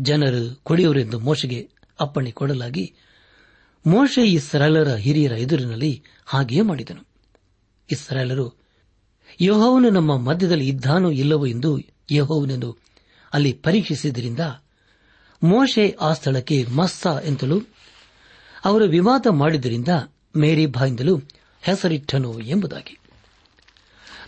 ಜನರು 0.00 0.60
ಕುಡಿಯುವರೆಂದು 0.62 1.18
ಮೋಶೆಗೆ 1.18 1.68
ಅಪ್ಪಣೆ 2.00 2.30
ಕೊಡಲಾಗಿ 2.30 2.94
ಮೋಶೆ 3.86 4.22
ಇಸ್ರಾಲರ 4.26 4.94
ಹಿರಿಯರ 4.94 5.32
ಎದುರಿನಲ್ಲಿ 5.32 6.02
ಹಾಗೆಯೇ 6.26 6.60
ಮಾಡಿದನು. 6.60 7.02
ಇಸ್ರಾಲರು 7.90 8.46
ಯಹೋವನು 9.40 9.90
ನಮ್ಮ 9.90 10.16
ಮಧ್ಯದಲ್ಲಿ 10.16 10.68
ಇದ್ದಾನೋ 10.68 11.10
ಇಲ್ಲವೋ 11.10 11.46
ಎಂದು 11.46 11.93
ಯಹೋವನನ್ನು 12.10 12.78
ಅಲ್ಲಿ 13.32 13.52
ಪರೀಕ್ಷಿಸಿದ್ದರಿಂದ 13.52 14.40
ಮೋಶೆ 15.42 15.96
ಆ 16.00 16.12
ಸ್ಥಳಕ್ಕೆ 16.12 16.64
ಮಸ್ಸ 16.64 17.06
ಎಂತಲೂ 17.24 17.60
ಅವರು 18.64 18.84
ವಿವಾದ 18.84 19.26
ಮಾಡಿದ್ದರಿಂದ 19.30 19.88
ಮೇರಿ 20.36 20.66
ಬಾಯಿಂದಲೂ 20.66 21.20
ಹೆಸರಿಟ್ಟನು 21.62 22.40
ಎಂಬುದಾಗಿ. 22.40 22.98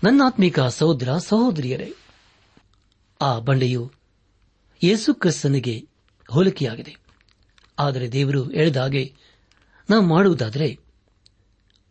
ನನ್ನಾತ್ಮಿಕ 0.05 0.61
ಸಹೋದರ 0.61 1.19
ಸಹೋದರಿಯರೇ, 1.19 1.93
ಆ 3.21 3.39
ಬಂಡೆಯು 3.39 3.93
ಯೇಸುಕ್ರಿಸ್ತನಿಗೆ 4.83 5.89
ಹೋಲಿಕೆಯಾಗಿದೆ. 6.31 6.97
ಆದರೆ 7.79 8.13
ದೇವರು 8.13 8.45
ಹೇಳಿದ 8.45 8.77
ಹಾಗೆ 8.77 9.15
ನಾವು 9.91 10.03
ಮಾಡುವುದಾದರೆ 10.03 10.79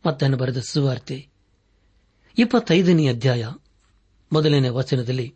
ಮತ್ತನ್ನು 0.05 0.37
ಬರೆದ 0.37 0.59
ಸುವಾರ್ತೆ 0.69 1.27
ಇಪ್ಪತ್ತೈದನೇ 2.37 3.07
ಅಧ್ಯಾಯ 3.07 3.49
ಮೊದಲನೇ 4.33 4.69
ವಚನದಲ್ಲಿ 4.69 5.35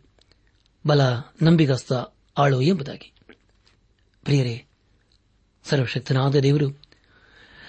ಬಲ 0.86 1.00
ನಂಬಿಗಸ್ತ 1.42 1.92
ಆಳು 2.38 2.60
ಎಂಬುದಾಗಿ. 2.62 3.12
ಪ್ರಿಯರೇ, 4.22 4.64
ಸರ್ವಶಕ್ತನಾದ 5.64 6.34
ದೇವರು, 6.36 6.80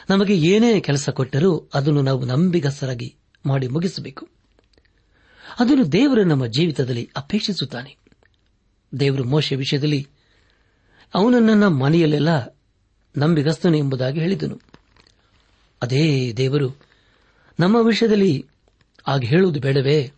ನಮಗೆ 0.10 0.38
ಏನೇ 0.38 0.80
ಕೆಲಸ 0.80 1.10
ಕೊಟ್ಟರೂ 1.10 1.70
ಅದನ್ನು 1.74 2.02
ನಾವು 2.02 2.26
ನಂಬಿಗಸ್ತರಾಗಿ 2.26 3.16
ಮಾಡಿ 3.46 3.68
ಮುಗಿಸಬೇಕು. 3.68 4.30
ಅದನ್ನು 5.60 5.92
ದೇವರು 5.92 6.24
ನಮ್ಮ 6.24 6.48
ಜೀವಿತದಲ್ಲಿ 6.48 7.10
ಅಪೇಕ್ಷಿಸುತ್ತಾನೆ. 7.16 7.98
ದೇವರು 9.00 9.24
ಮೋಶ 9.24 9.54
ವಿಷಯದಲ್ಲಿ 9.54 10.08
ಅವನು 11.14 11.40
ನನ್ನ 11.40 11.68
ಮನೆಯಲ್ಲೆಲ್ಲ 11.68 12.46
ನಂಬಿಗಸ್ತನು 13.18 13.78
ಎಂಬುದಾಗಿ 13.78 14.20
ಹೇಳಿದನು. 14.20 14.60
ಅದೇ 15.82 16.34
ದೇವರು 16.34 16.82
ನಮ್ಮ 17.60 17.78
ವಿಷಯದಲ್ಲಿ 17.82 18.46
ಆಗ 19.08 19.24
ಹೇಳುವುದು 19.24 19.60
ಬೇಡವೇ? 19.60 20.12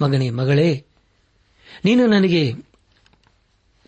ಮಗನೇ, 0.00 0.30
ಮಗಳೇ 0.30 0.86
ನೀನು 1.84 2.06
ನನಗೆ 2.06 2.52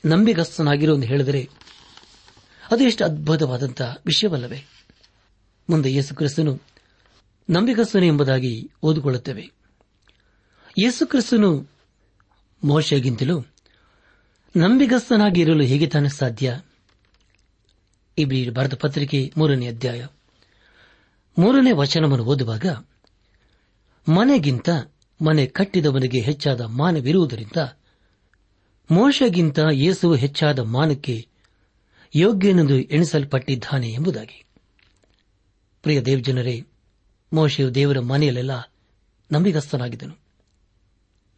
ನಂಬಿಗಸ್ತನಾಗಿರು 0.05 0.95
ಎಂದು 0.95 1.07
ಹೇಳಿದರೆ 1.07 1.49
ಅದು 2.71 2.85
ಎಷ್ಟು 2.85 3.05
ಅದ್ಭುತವಾದಂತಹ 3.05 3.97
ವಿಷಯವಲ್ಲವೇ? 4.07 4.65
ಮುಂದೆ 5.71 5.93
ಯೇಸು 5.93 6.15
ಕ್ರಿಸ್ತನು 6.15 6.61
ನಂಬಿಗಸ್ತನು 7.51 8.05
ಎಂಬುದಾಗಿ 8.05 8.71
ಓದಿಕೊಳ್ಳುತ್ತೇವೆ. 8.83 9.51
ಯೇಸು 10.79 11.07
ಕ್ರಿಸ್ತನು 11.07 11.71
ಮೋಶಗಿಂತಲೂ 12.65 13.41
ನಂಬಿಗಸ್ತನಾಗಿರಲು 14.57 15.65
ಹೇಗೆ 15.65 15.87
ತಾನೇ 15.87 16.09
ಸಾಧ್ಯ? 16.09 16.61
ಇಬ್ರಿ 18.19 18.51
ಭಾರತ 18.51 18.75
ಪತ್ರಿಕೆ 18.75 19.33
ಮೂರನೇ 19.37 19.69
ಅಧ್ಯಾಯ. 19.69 20.07
ಮೂರನೇ 21.39 21.73
ವಚನವನ್ನು 21.73 22.25
ಓದುವಾಗ 22.25 22.67
ಮನೆಗಿಂತ 24.09 24.69
ಮನೆ 25.23 25.47
ಕಟ್ಟಿದವನಿಗೆ 25.47 26.21
ಹೆಚ್ಚಾದ 26.21 26.61
ಮಾನವಿರುವುದರಿಂದ 26.61 27.77
ಮೋಶಗಿಂತ 28.91 29.59
ಯೇಸು 29.73 30.15
ಹೆಚ್ಚಾದ 30.15 30.59
ಮಾನಕ್ಕೆ 30.59 31.27
ಯೋಗ್ಯನೆಂದು 32.17 32.79
ಎಣಿಸಲ್ಪಟ್ಟಿದ್ದಾನೆ 32.79 33.93
ಎಂಬುದಾಗಿ. 33.93 34.45
ಪ್ರಿಯ 35.83 36.01
ದೇವಜನರೇ, 36.01 36.67
ಮೋಶೆಯು 37.33 37.75
ದೇವರ 37.75 38.01
ಮನೆಯಲ್ಲೆಲ್ಲ 38.01 38.73
ನಂಬಿಗಸ್ತನಾಗಿದ್ದನು. 39.33 40.19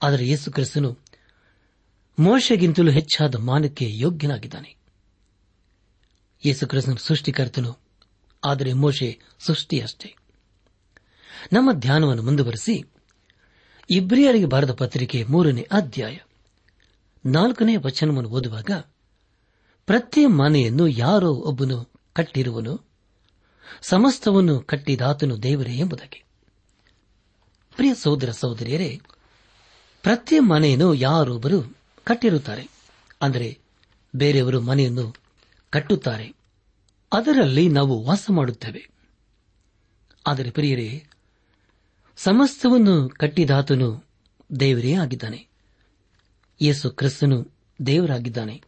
ಆದರೆ 0.02 0.28
ಯೇಸು 0.28 0.52
ಕ್ರಿಸ್ತನು 0.52 0.98
ಮೋಶೆಗಿಂತಲೂ 2.18 2.90
ಹೆಚ್ಚಾದ 2.90 3.34
ಮಾನಕ್ಕೆ 3.34 3.98
ಯೋಗ್ಯನಾಗಿದ್ದಾನೆ. 3.98 4.76
ಯೇಸು 6.46 6.66
ಕ್ರಿಸ್ತನು 6.66 6.96
ಸೃಷ್ಟಿಕರ್ತನು, 6.96 7.78
ಆದರೆ 8.44 8.72
ಮೋಶೆ 8.72 9.18
ಸೃಷ್ಟಿಯಷ್ಟೇ. 9.38 10.16
ನಮ್ಮ 11.52 11.72
ಧ್ಯಾನವನ್ನು 11.72 12.22
ಮುಂದುವರೆಸಿ 12.22 12.84
ಇಬ್ರಿಯರಿಗೆ 13.90 14.46
ಬರೆದ 14.46 14.72
ಪತ್ರಿಕೆ 14.72 15.25
ಮೂರನೇ 15.25 15.68
ಅಧ್ಯಾಯ. 15.72 16.18
ನಾಲ್ಕನೇ 17.27 17.77
ವಚನವನ್ನು 17.77 18.31
ಓದುವಾಗ 18.31 18.70
ಪ್ರತಿ 19.87 20.27
ಮನೆಯನ್ನು 20.27 20.88
ಯಾರೋ 20.88 21.33
ಒಬ್ಬನು 21.33 21.92
ಕಟ್ಟಿರುವನು, 22.12 22.87
ಸಮಸ್ತವನ್ನು 23.83 24.61
ಕಟ್ಟಿದಾತನು 24.61 25.42
ದೇವರೇ 25.42 25.75
ಎಂಬುದಾಗಿ 25.75 26.25
ಪ್ರಿಯ 27.77 27.94
ಸಹೋದರ 27.94 28.31
ಸಹೋದರಿಯರೇ 28.31 29.01
ಪ್ರತಿ 30.03 30.38
ಮನೆಯನ್ನು 30.38 30.94
ಯಾರೊಬ್ಬರು 30.94 31.77
ಕಟ್ಟಿರುತ್ತಾರೆ? 32.05 32.68
ಅಂದರೆ, 33.22 33.59
ಬೇರೆಯವರು 34.16 34.61
ಮನೆಯನ್ನು 34.61 35.14
ಕಟ್ಟುತ್ತಾರೆ. 35.70 36.35
ಅದರಲ್ಲಿ 37.12 37.68
ನಾವು 37.68 38.05
ವಾಸ 38.05 38.27
ಮಾಡುತ್ತೇವೆ. 38.31 38.88
ಆದರೆ 40.27 40.51
ಪ್ರಿಯರೇ 40.51 41.07
ಸಮಸ್ತವನ್ನು 42.16 43.09
ಕಟ್ಟಿದಾತನು 43.09 44.05
ದೇವರೇ 44.61 44.94
ಆಗಿದ್ದಾನೆ. 44.94 45.48
ಯೇಸು 46.62 46.90
ಕ್ರಿಸ್ತನು 46.90 47.52
ದೇವರಾಗಿದ್ದಾನೆ. 47.87 48.62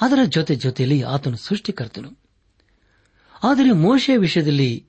ಅದರ 0.00 0.18
ಜೊತೆ 0.28 0.54
ಜೊತೆಯಲ್ಲಿ 0.54 1.02
ಆತನು 1.02 1.36
ಸೃಷ್ಟಿಕರ್ತನು. 1.36 2.18
ಆದರೆ 3.44 3.72
ಮೋಶೆಯ 3.72 4.16
ವಿಷಯದಲ್ಲಿ 4.16 4.86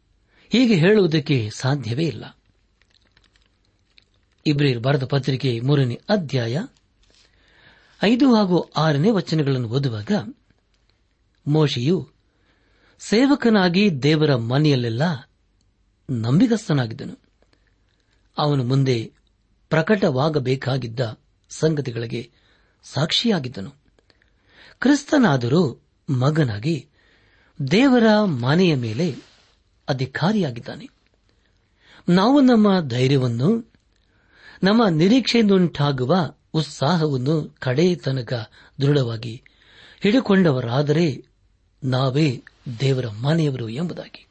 ಹೀಗೆ 0.50 0.76
ಹೇಳುವುದಕ್ಕೆ 0.76 1.50
ಸಾಧ್ಯವೇ 1.50 2.04
ಇಲ್ಲ. 2.04 2.38
ಇಬ್ರಿಯರ್ 4.46 4.80
ಬರೆದ 4.80 5.06
ಪತ್ರಿಕೆ 5.06 5.60
ಮೂರನೇ 5.60 6.02
ಅಧ್ಯಾಯ 6.10 6.66
ಐದು 8.04 8.36
ಹಾಗೂ 8.36 8.60
ಆರನೇ 8.60 9.10
ವಚನಗಳನ್ನು 9.10 9.70
ಓದುವಾಗ 9.70 10.34
ಮೋಶೆಯು 11.48 12.10
ಸೇವಕನಾಗಿ 13.00 14.00
ದೇವರ 14.00 14.36
ಮನೆಯಲ್ಲೆಲ್ಲ 14.36 15.30
ನಂಬಿಗಸ್ತನಾಗಿದ್ದನು. 16.10 17.27
ಅವನು 18.38 18.64
ಮುಂದೆ 18.64 19.12
ಪ್ರಕಟವಾಗಬೇಕಾಗಿದ್ದ 19.70 21.20
ಸಂಗತಿಗಳಿಗೆ 21.50 22.32
ಸಾಕ್ಷಿಯಾಗಿದ್ದನು. 22.84 23.70
ಕ್ರಿಸ್ತನಾದರೂ 24.80 25.82
ಮಗನಾಗಿ 26.10 26.90
ದೇವರ 27.72 28.24
ಮನೆಯ 28.24 28.76
ಮೇಲೆ 28.76 29.16
ಅಧಿಕಾರಿಯಾಗಿದ್ದಾನೆ. 29.90 30.90
ನಾವು 32.10 32.42
ನಮ್ಮ 32.42 32.80
ಧೈರ್ಯವನ್ನು, 32.80 33.74
ನಮ್ಮ 34.64 34.88
ನಿರೀಕ್ಷೆಯಿಂದುಂಟಾಗುವ 34.88 36.16
ಉತ್ಸಾಹವನ್ನು 36.54 37.56
ಕಡೆ 37.60 37.96
ತನಕ 37.96 38.50
ದೃಢವಾಗಿ 38.82 39.44
ಹಿಡಿಕೊಂಡವರಾದರೆ 40.00 41.26
ನಾವೇ 41.84 42.44
ದೇವರ 42.80 43.08
ಮನೆಯವರು 43.08 43.70
ಎಂಬುದಾಗಿ. 43.70 44.28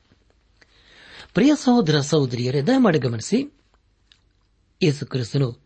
ಪ್ರಿಯ 1.34 1.52
ಸಹೋದರ 1.54 2.00
ಸಹೋದರಿಯರೇ, 2.00 2.62
ದಯಮಾಡಿ 2.62 2.98
ಗಮನಿಸಿ 2.98 3.52
ಯೇಸು 4.82 5.06
ಕ್ರಿಸ್ತನು 5.06 5.58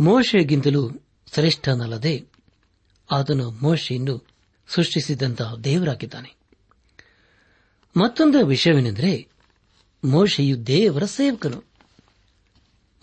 ಮೋಶೆಗಿಂತಲೂ 0.00 0.90
ಶ್ರೇಷ್ಠನಲ್ಲದೆ 1.34 2.26
ಆತನು 3.10 3.50
ಮೋಶೆಯನ್ನು 3.50 4.26
ಸೃಷ್ಟಿಸಿದಂತಹ 4.68 5.54
ದೇವರಾಗಿದ್ದಾನೆ. 5.54 6.36
ಮತ್ತೊಂದು 7.96 8.46
ವಿಷಯವೇನೆಂದರೆ 8.46 9.28
ಮೋಶೆಯು 10.04 10.66
ದೇವರ 10.66 11.04
ಸೇವಕನು. 11.04 11.64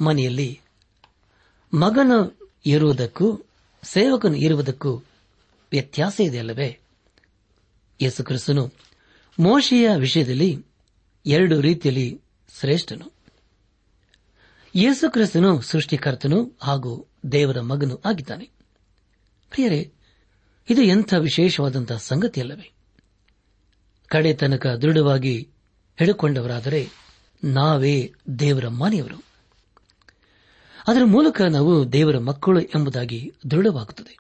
ಮನೆಯಲ್ಲಿ 0.01 0.59
ಮಗನ 1.73 2.11
ಇರುವುದಕ್ಕೂ 2.65 3.41
ಸೇವಕನು 3.83 4.37
ಇರುವುದಕ್ಕೂ 4.37 4.97
ವ್ಯತ್ಯಾಸ 5.71 6.19
ಇದೆಯಲ್ಲವೇ 6.19 6.79
ಯೇಸು 8.01 8.23
ಕ್ರಿಸ್ತನು 8.23 8.71
ಮೋಶೆಯ 9.39 9.89
ವಿಷಯದಲ್ಲಿ 9.97 10.65
ಎರಡು 11.25 11.61
ರೀತಿಯಲ್ಲಿ 11.61 12.21
ಶ್ರೇಷ್ಠನು. 12.59 13.14
ಯೇಸು 14.77 15.11
ಕ್ರಿಸ್ತನು 15.11 15.61
ಸೃಷ್ಟಿಕರ್ತನು 15.61 16.57
ಹಾಗೂ 16.61 17.07
ದೇವರ 17.31 17.59
ಮಗನು 17.59 18.01
ಆಗಿದ್ದಾನೆ. 18.05 18.45
ಪ್ರಿಯರೇ, 19.49 19.91
ಇದು 20.69 20.81
ಎಂಥ 20.81 21.13
ವಿಶೇಷವಾದಂತಹ 21.19 21.97
ಸಂಗತಿಯಲ್ಲವೇ? 21.97 22.71
ಕಡೆ 24.07 24.33
ತನಕ 24.33 24.67
ದೃಢವಾಗಿ 24.67 25.49
ಹಿಡಿಕೊಂಡವರಾದರೆ 25.99 26.89
ನಾವೇ 27.43 28.13
ದೇವರ 28.39 28.67
ಮನೆಯವರು. 28.67 29.23
ಅದರ 30.87 31.01
ಮೂಲಕ 31.05 31.41
ನಾವು 31.41 31.91
ದೇವರ 31.93 32.17
ಮಕ್ಕಳು 32.17 32.59
ಎಂಬುದಾಗಿ 32.59 33.33
ದೃಢವಾಗುತ್ತದೆ. 33.51 34.17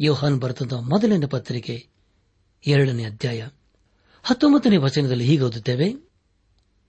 ಯೋಹಾನ್ 0.00 0.40
ಬರೆದ 0.40 0.72
ಮೊದಲನೇ 0.72 1.26
ಪತ್ರಿಕೆ 1.26 1.88
ಎರಡನೇ 2.66 3.04
ಅಧ್ಯಾಯ 3.04 3.48
ಹತ್ತೊಂಬತ್ತನೇ 4.22 4.76
ವಚನದಲ್ಲಿ 4.76 5.24
ಹೀಗೆ 5.24 5.42
ಓದುತ್ತೇವೆ, 5.42 5.94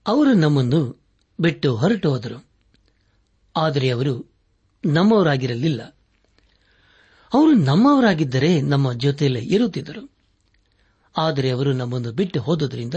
ಅವರು 0.06 0.32
ನಮ್ಮನ್ನು 0.32 1.07
ಬಿಟ್ಟು 1.40 1.76
ಹೊರಟು 1.76 2.10
ಹೋದರು. 2.10 2.46
ಆದರೆ 3.56 3.90
ಅವರು 3.90 4.32
ನಮ್ಮವರಾಗಿರಲಿಲ್ಲ. 4.84 5.82
ಅವರು 7.34 7.52
ನಮ್ಮವರಾಗಿದ್ದರೆ 7.52 8.60
ನಮ್ಮ 8.60 8.92
ಜೊತೆಯಲ್ಲೇ 8.92 9.40
ಇರುತ್ತಿದ್ದರು. 9.40 10.10
ಆದರೆ 11.16 11.50
ಅವರು 11.50 11.72
ನಮ್ಮನ್ನು 11.72 12.12
ಬಿಟ್ಟು 12.12 12.40
ಹೋದುದರಿಂದ 12.40 12.94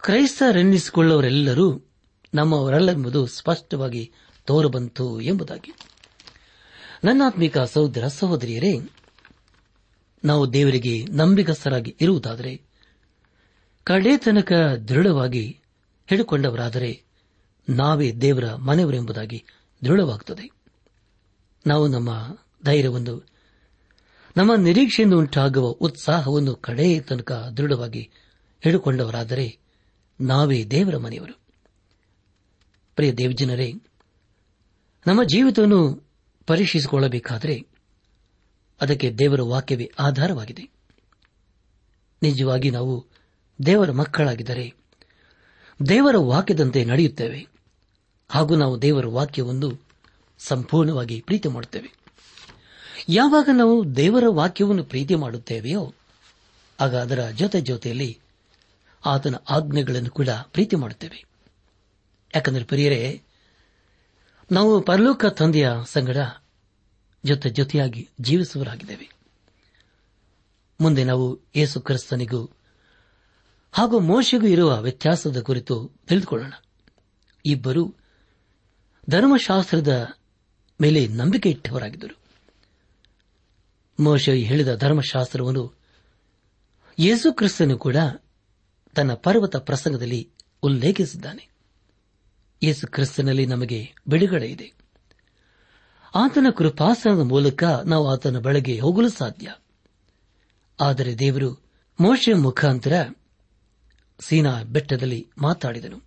ಕ್ರೈಸ್ತರೆನ್ನಿಸಿಕೊಳ್ಳುವರೆಲ್ಲರೂ 0.00 1.90
ನಮ್ಮವರಲ್ಲೆಂಬುದು 2.34 3.26
ಸ್ಪಷ್ಟವಾಗಿ 3.26 4.12
ತೋರಬಂತು 4.44 5.20
ಎಂಬುದಾಗಿ. 5.20 5.74
ನನ್ನಾತ್ಮಿಕ 7.04 7.58
ಸಹೋದರ 7.58 8.08
ಸಹೋದರಿಯರೇ, 8.08 8.90
ನಾವು 10.24 10.52
ದೇವರಿಗೆ 10.52 11.04
ನಂಬಿಕಸ್ಥರಾಗಿ 11.04 11.96
ಇರುವುದಾದರೆ 12.00 12.62
ಕಡೆತನಕ 13.84 14.52
ದೃಢವಾಗಿ 14.88 15.60
ಹಿಡಿಕೊಂಡವರಾದರೆ 16.06 17.02
ನಾವೇ 17.68 18.12
ದೇವರ 18.12 18.54
ಮನೆಯವರೆಂಬುದಾಗಿ 18.54 19.44
ದೃಢವಾಗುತ್ತದೆ. 19.84 20.50
ನಾವು 21.66 21.88
ನಮ್ಮ 21.88 22.38
ಧೈರ್ಯವನ್ನು, 22.64 23.26
ನಮ್ಮ 24.36 24.54
ನಿರೀಕ್ಷೆಯಿಂದ 24.54 25.14
ಉಂಟಾಗುವ 25.14 25.66
ಉತ್ಸಾಹವನ್ನು 25.66 26.56
ಕಡೆ 26.56 27.00
ತನಕ 27.00 27.32
ದೃಢವಾಗಿ 27.32 28.10
ಹಿಡಿಕೊಂಡವರಾದರೆ 28.60 29.58
ನಾವೇ 30.20 30.64
ದೇವರ 30.64 30.96
ಮನೆಯವರು. 30.96 31.40
ಪ್ರಿಯ 32.94 33.12
ದೇವಜನರೇ, 33.12 33.72
ನಮ್ಮ 35.06 35.22
ಜೀವಿತವನ್ನು 35.24 36.08
ಪರೀಕ್ಷಿಸಿಕೊಳ್ಳಬೇಕಾದರೆ 36.46 37.66
ಅದಕ್ಕೆ 38.80 39.14
ದೇವರ 39.14 39.42
ವಾಕ್ಯವೇ 39.42 39.92
ಆಧಾರವಾಗಿದೆ. 39.98 40.70
ನಿಜವಾಗಿ 42.22 42.70
ನಾವು 42.70 43.06
ದೇವರ 43.66 43.90
ಮಕ್ಕಳಾಗಿದ್ದರೆ 43.90 44.85
ದೇವರ 45.88 46.16
ವಾಕ್ಯದಂತೆ 46.18 46.84
ನಡೆಯುತ್ತೇವೆ. 46.84 47.46
ಹಾಗೂ 48.28 48.56
ನಾವು 48.56 48.82
ದೇವರ 48.82 49.06
ವಾಕ್ಯವನ್ನು 49.06 49.82
ಸಂಪೂರ್ಣವಾಗಿ 50.38 51.20
ಪ್ರೀತಿ 51.20 51.48
ಮಾಡುತ್ತೇವೆ. 51.48 51.98
ಯಾವಾಗ 53.08 53.48
ನಾವು 53.52 53.96
ದೇವರ 53.96 54.24
ವಾಕ್ಯವನ್ನು 54.28 54.84
ಪ್ರೀತಿ 54.84 55.14
ಮಾಡುತ್ತೇವೆಯೋ, 55.14 55.94
ಆಗ 56.80 56.96
ಅದರ 56.96 57.28
ಜೊತೆ 57.28 57.60
ಜೊತೆಯಲ್ಲಿ 57.60 58.18
ಆತನ 59.06 59.34
ಆಜ್ಞೆಗಳನ್ನು 59.50 60.10
ಕೂಡ 60.10 60.28
ಪ್ರೀತಿ 60.28 60.76
ಮಾಡುತ್ತೇವೆ. 60.76 61.24
ಯಾಕಂದರೆ 62.34 62.64
ಪ್ರಿಯರೇ, 62.64 63.22
ನಾವು 64.52 64.80
ಪರಲೋಕ 64.80 65.26
ತಂದೆಯ 65.26 65.70
ಸಂಗಡ 65.86 66.16
ಜೊತೆ 67.24 67.50
ಜೊತೆಯಾಗಿ 67.50 68.08
ಜೀವಿಸುವರಾಗಿದ್ದೇವೆ 68.20 69.10
ಮುಂದೆ 70.80 71.04
ನಾವು 71.04 71.40
ಯೇಸು 71.56 71.80
ಕ್ರಿಸ್ತನಿಗೂ 71.80 72.55
ಹಾಗೂ 73.78 73.98
ಮೋಶೆಗೂ 73.98 74.46
ಇರುವ 74.46 74.80
ವ್ಯತ್ಯಾಸದ 74.80 75.40
ಕುರಿತು 75.40 75.88
ತಿಳಿದುಕೊಳ್ಳೋಣ. 76.06 76.52
ಇಬ್ಬರು 77.46 77.94
ಧರ್ಮಶಾಸ್ತ್ರದ 79.10 80.08
ಮೇಲೆ 80.80 81.06
ನಂಬಿಕೆ 81.06 81.50
ಇಟ್ಟವರಾಗಿದ್ದರು. 81.50 82.18
ಮೋಶೆ 84.00 84.38
ಹೇಳಿದ 84.38 84.74
ಧರ್ಮಶಾಸ್ತ್ರವನ್ನು 84.76 85.78
ಯೇಸು 86.98 87.32
ಕ್ರಿಸ್ತನು 87.32 87.78
ಕೂಡ 87.78 87.96
ತನ್ನ 88.94 89.14
ಪರ್ವತ 89.14 89.56
ಪ್ರಸಂಗದಲ್ಲಿ 89.56 90.30
ಉಲ್ಲೇಖಿಸಿದ್ದಾನೆ. 90.62 91.48
ಯೇಸು 92.62 92.86
ಕ್ರಿಸ್ತನಲ್ಲಿ 92.86 93.46
ನಮಗೆ 93.46 93.94
ಬಿಡುಗಡೆ 94.08 94.46
ಇದೆ. 94.46 94.72
ಆತನ 96.14 96.46
ಕೃಪಾಸನದ 96.56 97.20
ಮೂಲಕ 97.20 97.64
ನಾವು 97.64 98.10
ಆತನ 98.10 98.38
ಬಳಗೆ 98.38 98.78
ಹೋಗಲು 98.78 99.08
ಸಾಧ್ಯ. 99.08 99.54
ಆದರೆ 100.80 101.18
ದೇವರು 101.18 101.54
ಮೋಶೆ 102.00 102.32
ಮುಖಾಂತರ 102.32 102.92
ಸೀನಾ 104.20 104.62
ಬೆಟ್ಟದಲ್ಲಿ 104.62 105.28
ಮಾತಾಡಿದನು. 105.38 106.00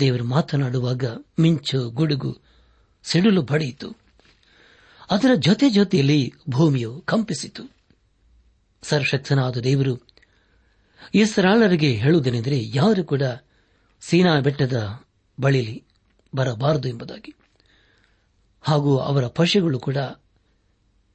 ದೇವರು 0.00 0.24
ಮಾತನಾಡುವಾಗ 0.24 1.04
ಮಿಂಚು 1.40 1.90
ಗುಡುಗು 1.90 2.38
ಸಿಡಿಲು 3.02 3.42
ಬಡಿಯಿತು. 3.42 3.96
ಅದರ 5.10 5.30
ಜೊತೆ 5.34 5.70
ಜೊತೆಯಲ್ಲಿ 5.70 6.32
ಭೂಮಿಯು 6.50 7.00
ಕಂಪಿಸಿತು. 7.00 7.62
ಸರ್ವಶಕ್ತನಾದ 8.82 9.56
ದೇವರು 9.56 10.06
ಇಸ್ರಾಳರಿಗೆ 11.14 11.92
ಹೇಳುವುದೇನೆಂದರೆ 11.92 12.60
ಯಾರು 12.64 13.04
ಕೂಡ 13.04 13.22
ಸೀನಾ 14.00 14.40
ಬೆಟ್ಟದ 14.40 15.04
ಬಳಿಲಿ 15.40 15.84
ಬರಬಾರದು 16.34 16.88
ಎಂಬುದಾಗಿ. 16.88 17.34
ಹಾಗೂ 18.60 18.98
ಅವರ 18.98 19.26
ಪಶುಗಳು 19.26 19.80
ಕೂಡ 19.80 19.96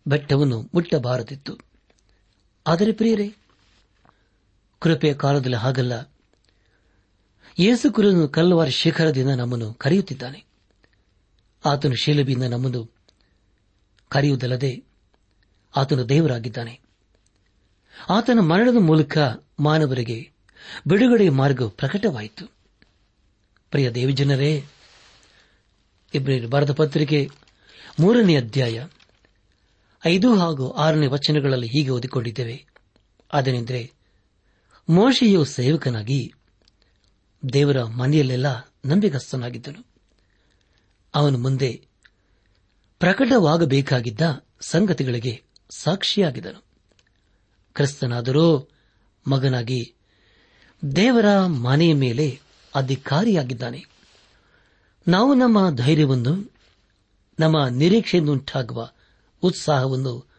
ಬೆಟ್ಟವನ್ನು 0.08 0.70
ಮುಟ್ಟಬಾರದಿತ್ತು. 0.74 1.58
ಆದರೆ 2.68 2.92
ಪ್ರಿಯರೇ 2.92 3.36
ಕೃಪೆಯ 4.80 5.14
ಕಾಲದಲ್ಲಿ 5.14 5.58
ಹಾಗಲ್ಲ. 5.58 5.94
ಯೇಸು 7.60 7.94
ಕುರಿತು 7.94 8.30
ಕಲ್ಲವಾರ 8.30 8.68
ಶಿಖರದಿಂದ 8.68 9.30
ನಮ್ಮನ್ನು 9.30 9.74
ಕರೆಯುತ್ತಿದ್ದಾನೆ. 9.74 10.46
ಆತನು 11.66 11.96
ಶೀಲಬಿಯಿಂದ 11.96 12.44
ನಮ್ಮನ್ನು 12.44 12.92
ಕರೆಯುವುದಲ್ಲದೆ 14.10 14.84
ಆತನು 15.76 16.10
ದೇವರಾಗಿದ್ದಾನೆ. 16.10 16.80
ಆತನ 18.10 18.40
ಮರಣದ 18.40 18.76
ಮೂಲಕ 18.80 19.18
ಮಾನವರಿಗೆ 19.60 20.32
ಬಿಡುಗಡೆ 20.88 21.30
ಮಾರ್ಗ 21.30 21.64
ಪ್ರಕಟವಾಯಿತು. 21.64 22.48
ಪ್ರಿಯ 23.72 23.92
ದೇವಜನರೇ, 23.92 24.66
ಇಬ್ರಿಯರು 26.14 26.48
ಭಾರತ 26.48 26.72
ಪತ್ರಿಕೆ 26.72 27.30
ಮೂರನೇ 28.00 28.36
ಅಧ್ಯಾಯ 28.36 28.88
ಐದು 30.06 30.36
ಹಾಗೂ 30.36 30.72
ಆರನೇ 30.72 31.08
ವಚನಗಳಲ್ಲಿ 31.08 31.68
ಹೀಗೆ 31.68 31.90
ಓದಿಕೊಂಡಿದ್ದೇವೆ. 31.90 32.66
ಅದೇನೆಂದರೆ 33.34 33.99
ಮೋಶೆಯು 34.90 35.46
ಸೇವಕನಾಗಿ 35.46 36.34
ದೇವರ 37.54 37.84
ಮನೆಯಲ್ಲೆಲ್ಲ 37.84 38.48
ನಂಬಿಗಸ್ತನಾಗಿದ್ದನು. 38.86 39.86
ಅವನು 41.16 41.38
ಮುಂದೆ 41.38 41.88
ಪ್ರಕಟವಾಗಬೇಕಾಗಿದ್ದ 43.00 44.22
ಸಂಗತಿಗಳಿಗೆ 44.62 45.44
ಸಾಕ್ಷಿಯಾಗಿದ್ದನು. 45.70 46.64
ಕ್ರಿಸ್ತನಾದರೂ 47.74 48.70
ಮಗನಾಗಿ 49.28 49.94
ದೇವರ 50.96 51.46
ಮನೆಯ 51.46 51.94
ಮೇಲೆ 51.94 52.40
ಅಧಿಕಾರಿಯಾಗಿದ್ದಾನೆ. 52.76 53.86
ನಾವು 55.08 55.34
ನಮ್ಮ 55.34 55.70
ಧೈರ್ಯವನ್ನು, 55.76 56.54
ನಮ್ಮ 57.40 57.68
ನಿರೀಕ್ಷೆಯನ್ನುಂಟಾಗುವ 57.68 58.92
ಉತ್ಸಾಹವನ್ನು 59.44 60.30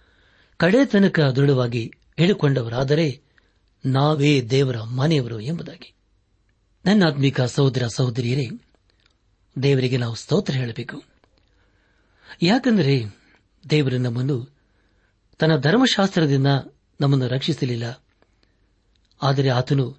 ಕಡೆ 0.57 0.85
ತನಕ 0.85 1.21
ದೃಢವಾಗಿ 1.21 1.93
ಹಿಡಿಕೊಂಡವರಾದರೆ 2.17 3.30
ನಾವೇ 3.85 4.43
ದೇವರ 4.43 4.83
ಮನೆಯವರು 4.83 5.41
ಎಂಬುದಾಗಿ. 5.41 5.95
ನನ್ನ 6.87 7.03
ಆತ್ಮಿಕ 7.07 7.41
ಸಹೋದರ 7.41 7.87
ಸಹೋದರಿಯರೇ, 7.87 8.49
ದೇವರಿಗೆ 9.63 9.97
ನಾವು 9.97 10.15
ಸ್ತೋತ್ರ 10.15 10.55
ಹೇಳಬೇಕು. 10.55 11.03
ಯಾಕೆಂದರೆ 12.43 13.05
ದೇವರು 13.71 13.99
ನಮ್ಮನ್ನು 13.99 14.49
ತನ್ನ 15.39 15.57
ಧರ್ಮಶಾಸ್ತ್ರದಿಂದ 15.57 16.47
ನಮ್ಮನ್ನು 17.01 17.29
ರಕ್ಷಿಸಲಿಲ್ಲ. 17.29 18.05
ಆದರೆ 19.23 19.49
ಆತನು 19.49 19.97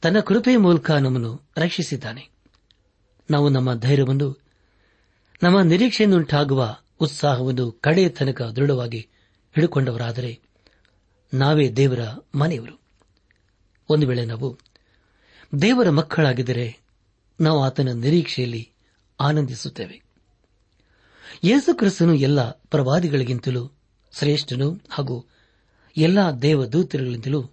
ತನ್ನ 0.00 0.20
ಕೃಪೆಯ 0.20 0.56
ಮೂಲಕ 0.56 0.90
ನಮ್ಮನ್ನು 0.90 1.48
ರಕ್ಷಿಸಿದ್ದಾನೆ. 1.56 2.28
ನಾವು 3.30 3.48
ನಮ್ಮ 3.48 3.74
ಧೈರ್ಯವನ್ನು, 3.74 4.38
ನಮ್ಮ 5.42 5.60
ನಿರೀಕ್ಷೆಯನ್ನುಂಟಾಗುವ 5.60 6.76
ಉತ್ಸಾಹವನ್ನು 7.00 7.72
ಕಡೆಯ 7.72 8.08
ತನಕ 8.08 8.42
ದೃಢವಾಗಿ 8.42 8.98
ಹಿಡಿಕೊಂಡವರಾದರೆ 9.54 10.40
ನಾವೇ 11.34 11.70
ದೇವರ 11.70 12.00
ಮನೆಯವರು. 12.34 12.87
ಒಂದು 13.88 14.06
ವೇಳೆ 14.06 14.24
ನಾವು 14.24 14.58
ದೇವರ 15.62 15.90
ಮಕ್ಕಳಾಗಿದ್ದರೆ 15.90 16.78
ನಾವು 17.40 17.64
ಆತನ 17.64 17.88
ನಿರೀಕ್ಷೆಯಲ್ಲಿ 17.88 18.70
ಆನಂದಿಸುತ್ತೇವೆ. 19.20 20.02
ಯೇಸು 21.44 21.74
ಕ್ರಿಸ್ತನು 21.74 22.14
ಎಲ್ಲ 22.14 22.50
ಪ್ರವಾದಿಗಳಿಗಿಂತಲೂ 22.50 23.70
ಶ್ರೇಷ್ಠನು 24.18 24.80
ಹಾಗೂ 24.88 25.24
ಎಲ್ಲ 25.96 26.30
ದೇವದೂತರುಗಳಿಂತಲೂ 26.30 27.50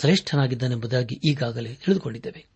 ಶ್ರೇಷ್ಠನಾಗಿದ್ದಾನೆಂಬುದಾಗಿ 0.00 1.20
ಈಗಾಗಲೇ 1.30 1.74
ತಿಳಿದುಕೊಂಡಿದ್ದೇವೆ. 1.74 2.46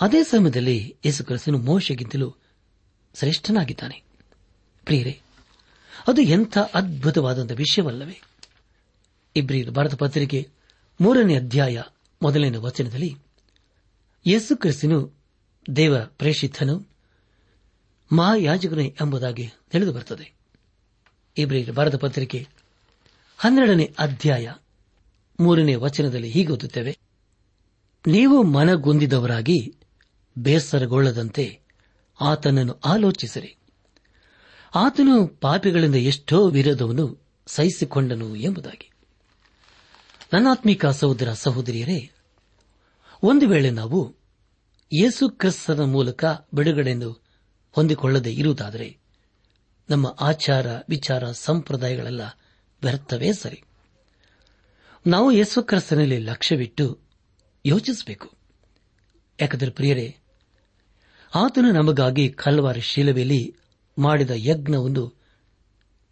ಅದೇ 0.00 0.22
ಸಮಯದಲ್ಲಿ 0.22 0.96
ಯೇಸು 1.04 1.24
ಕ್ರಿಸ್ತನು 1.24 1.58
ಮೋಶೆಗಿಂತಲೂ 1.58 2.34
ಶ್ರೇಷ್ಠನಾಗಿದ್ದಾನೆ. 3.18 4.02
ಪ್ರಿಯರೇ, 4.84 5.20
ಅದು 6.08 6.20
ಎಂಥ 6.20 6.58
ಅದ್ಭುತವಾದಂಥ 6.74 7.52
ವಿಷಯವಲ್ಲವೇ? 7.52 8.22
ಇಬ್ರಿಯರು 9.36 9.72
ಭಾರತ 9.72 9.94
ಪತ್ರಿಕೆ 9.94 10.48
ಮೂರನೇ 11.00 11.36
ಅಧ್ಯಾಯ 11.36 11.82
ಮೊದಲನೇ 12.22 12.56
ವಚನದಲ್ಲಿ 12.56 13.16
ಯೇಸು 14.26 14.56
ಕ್ರಿಸ್ತನು 14.56 15.18
ದೇವ 15.76 15.98
ಪ್ರೇಷಿತನು, 16.00 16.86
ಮಹಾಯಾಜಕನೇ 18.12 18.86
ಎಂಬುದಾಗಿ 18.86 19.50
ತಿಳಿದು 19.70 19.92
ಬರುತ್ತದೆ. 19.92 20.32
ಇಬ್ರಿಯರು 21.36 21.72
ಭಾರತ 21.72 21.94
ಪತ್ರಿಕೆ 21.94 22.48
ಹನ್ನೆರಡನೇ 23.36 23.94
ಅಧ್ಯಾಯ 23.98 24.52
ಮೂರನೇ 25.40 25.74
ವಚನದಲ್ಲಿ 25.74 26.30
ಹೀಗೆ 26.30 26.52
ಓದುತ್ತೇವೆ. 26.52 26.98
ನೀವು 28.06 28.42
ಮನಗೊಂದಿದವರಾಗಿ 28.42 29.76
ಬೇಸರಗೊಳ್ಳದಂತೆ 30.38 31.60
ಆತನನ್ನು 32.20 32.80
ಆಲೋಚಿಸಿರಿ. 32.84 33.56
ಆತನು 34.74 35.26
ಪಾಪಿಗಳಿಂದ 35.26 35.94
ಎಷ್ಟೋ 35.94 36.48
ವಿರೋಧವನ್ನು 36.48 37.26
ಸಹಿಸಿಕೊಂಡನು 37.46 38.36
ಎಂಬುದಾಗಿ. 38.36 38.90
ನನ್ನಾತ್ಮಿಕ 40.32 40.86
ಸಹೋದರ 40.86 41.32
ಸಹೋದರಿಯರೇ, 41.32 42.10
ಒಂದು 43.22 43.48
ವೇಳೆ 43.48 43.70
ನಾವು 43.70 44.16
ಯೇಸು 44.92 45.30
ಕ್ರಿಸ್ತನ 45.30 45.80
ಮೂಲಕ 45.80 46.24
ಬಿಡುಗಡೆಯನ್ನು 46.54 47.22
ಹೊಂದಿಕೊಳ್ಳದೆ 47.72 48.32
ಇರುವುದಾದರೆ, 48.32 48.98
ನಮ್ಮ 49.90 50.16
ಆಚಾರ, 50.20 50.66
ವಿಚಾರ, 50.88 51.30
ಸಂಪ್ರದಾಯಗಳೆಲ್ಲ 51.30 52.22
ವ್ಯರ್ಥವೇ 52.82 53.32
ಸರಿ. 53.32 53.62
ನಾವು 55.06 55.32
ಯೇಸು 55.32 55.62
ಕ್ರಿಸ್ತನಲ್ಲಿ 55.62 56.18
ಲಕ್ಷ್ಯವಿಟ್ಟು 56.18 56.98
ಯೋಚಿಸಬೇಕು. 57.66 58.32
ಯಾಕಂದರೆ 59.40 59.70
ಪ್ರಿಯರೇ, 59.70 60.16
ಆತನು 61.34 61.72
ನಮಗಾಗಿ 61.72 62.28
ಕಲ್ವಾರಿ 62.28 62.80
ಶಿಲವೆಯಲ್ಲಿ 62.80 63.56
ಮಾಡಿದ 63.98 64.30
ಯಜ್ಞವನ್ನು 64.34 65.14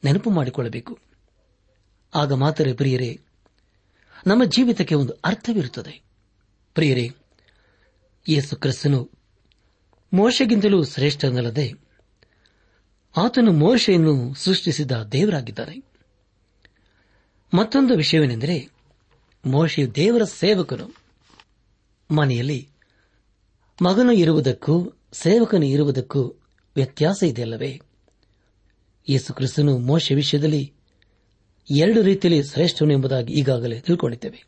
ನೆನಪು 0.05 0.31
ಮಾಡಿಕೊಳ್ಳಬೇಕು. 0.31 0.98
ಆಗ 2.14 2.33
ಮಾತ್ರ 2.33 2.68
ಪ್ರಿಯರೇ 2.76 3.20
ನಮ್ಮ 4.27 4.45
ಜೀವಿತಕ್ಕೆ 4.45 4.95
ಒಂದು 4.95 5.12
ಅರ್ಥವಿರುತ್ತದೆ. 5.25 6.03
ಪ್ರಿಯರೇ, 6.75 7.11
ಯೇಸು 8.29 8.57
ಕ್ರಿಸ್ತನು 8.57 9.11
ಮೋಶೆಗಿಂತಲೂ 10.12 10.85
ಶ್ರೇಷ್ಠನಲ್ಲದೆ 10.85 11.73
ಆತನು 13.17 13.53
ಮೋಶೆಯನ್ನು 13.53 14.35
ಸೃಷ್ಟಿಸಿದ 14.35 14.91
ದೇವರಾಗಿದ್ದಾನೆ 14.91 15.83
ಮತ್ತೊಂದು 17.55 17.95
ವಿಷಯವೇನೆಂದರೆ 17.95 18.69
ಮೋಶೆಯು 19.47 19.95
ದೇವರ 19.95 20.25
ಸೇವಕನು. 20.25 20.97
ಮನೆಯಲ್ಲಿ 22.11 22.69
ಮಗನು 23.83 24.12
ಇರುವುದಕ್ಕೂ 24.12 24.93
ಸೇವಕನು 25.12 25.67
ಇರುವುದಕ್ಕೂ 25.67 26.35
ವ್ಯತ್ಯಾಸ 26.77 27.23
ಇದೆಯಲ್ಲವೇ? 27.23 27.81
ಯೇಸು 29.09 29.35
ಕ್ರಿಸ್ತನು 29.35 29.79
ಮೋಶೆ 29.79 30.15
ವಿಷಯದಲ್ಲಿ 30.15 30.76
ಎರಡು 31.70 32.02
ರೀತಿಯಲ್ಲಿ 32.02 32.42
ಶ್ರೇಷ್ಠನು 32.42 32.92
ಎಂಬುದಾಗಿ 32.92 33.33
ಈಗಾಗಲೇ 33.33 33.81
ತಿಳ್ಕೊಂಡಿದ್ದೇವೆ. 33.81 34.46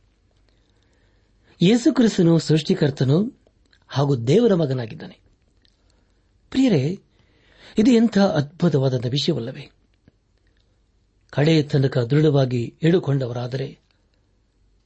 ಯೇಸುಕ್ರಿಸ್ತನು 1.62 2.38
ಸೃಷ್ಟಿಕರ್ತನು 2.38 3.38
ಹಾಗೂ 3.88 4.16
ದೇವರ 4.16 4.54
ಮಗನಾಗಿದ್ದಾನೆ. 4.54 5.20
ಪ್ರಿಯರೇ, 6.50 6.98
ಇದು 7.78 7.90
ಎಂಥ 7.90 8.18
ಅದ್ಭುತವಾದ 8.18 9.06
ವಿಷಯವಲ್ಲವೇ? 9.06 9.70
ಕಡೆಯ 11.30 11.62
ತನಕ 11.62 11.98
ದೃಢವಾಗಿ 11.98 12.74
ಇಳುಕೊಂಡವರಾದರೆ 12.82 13.78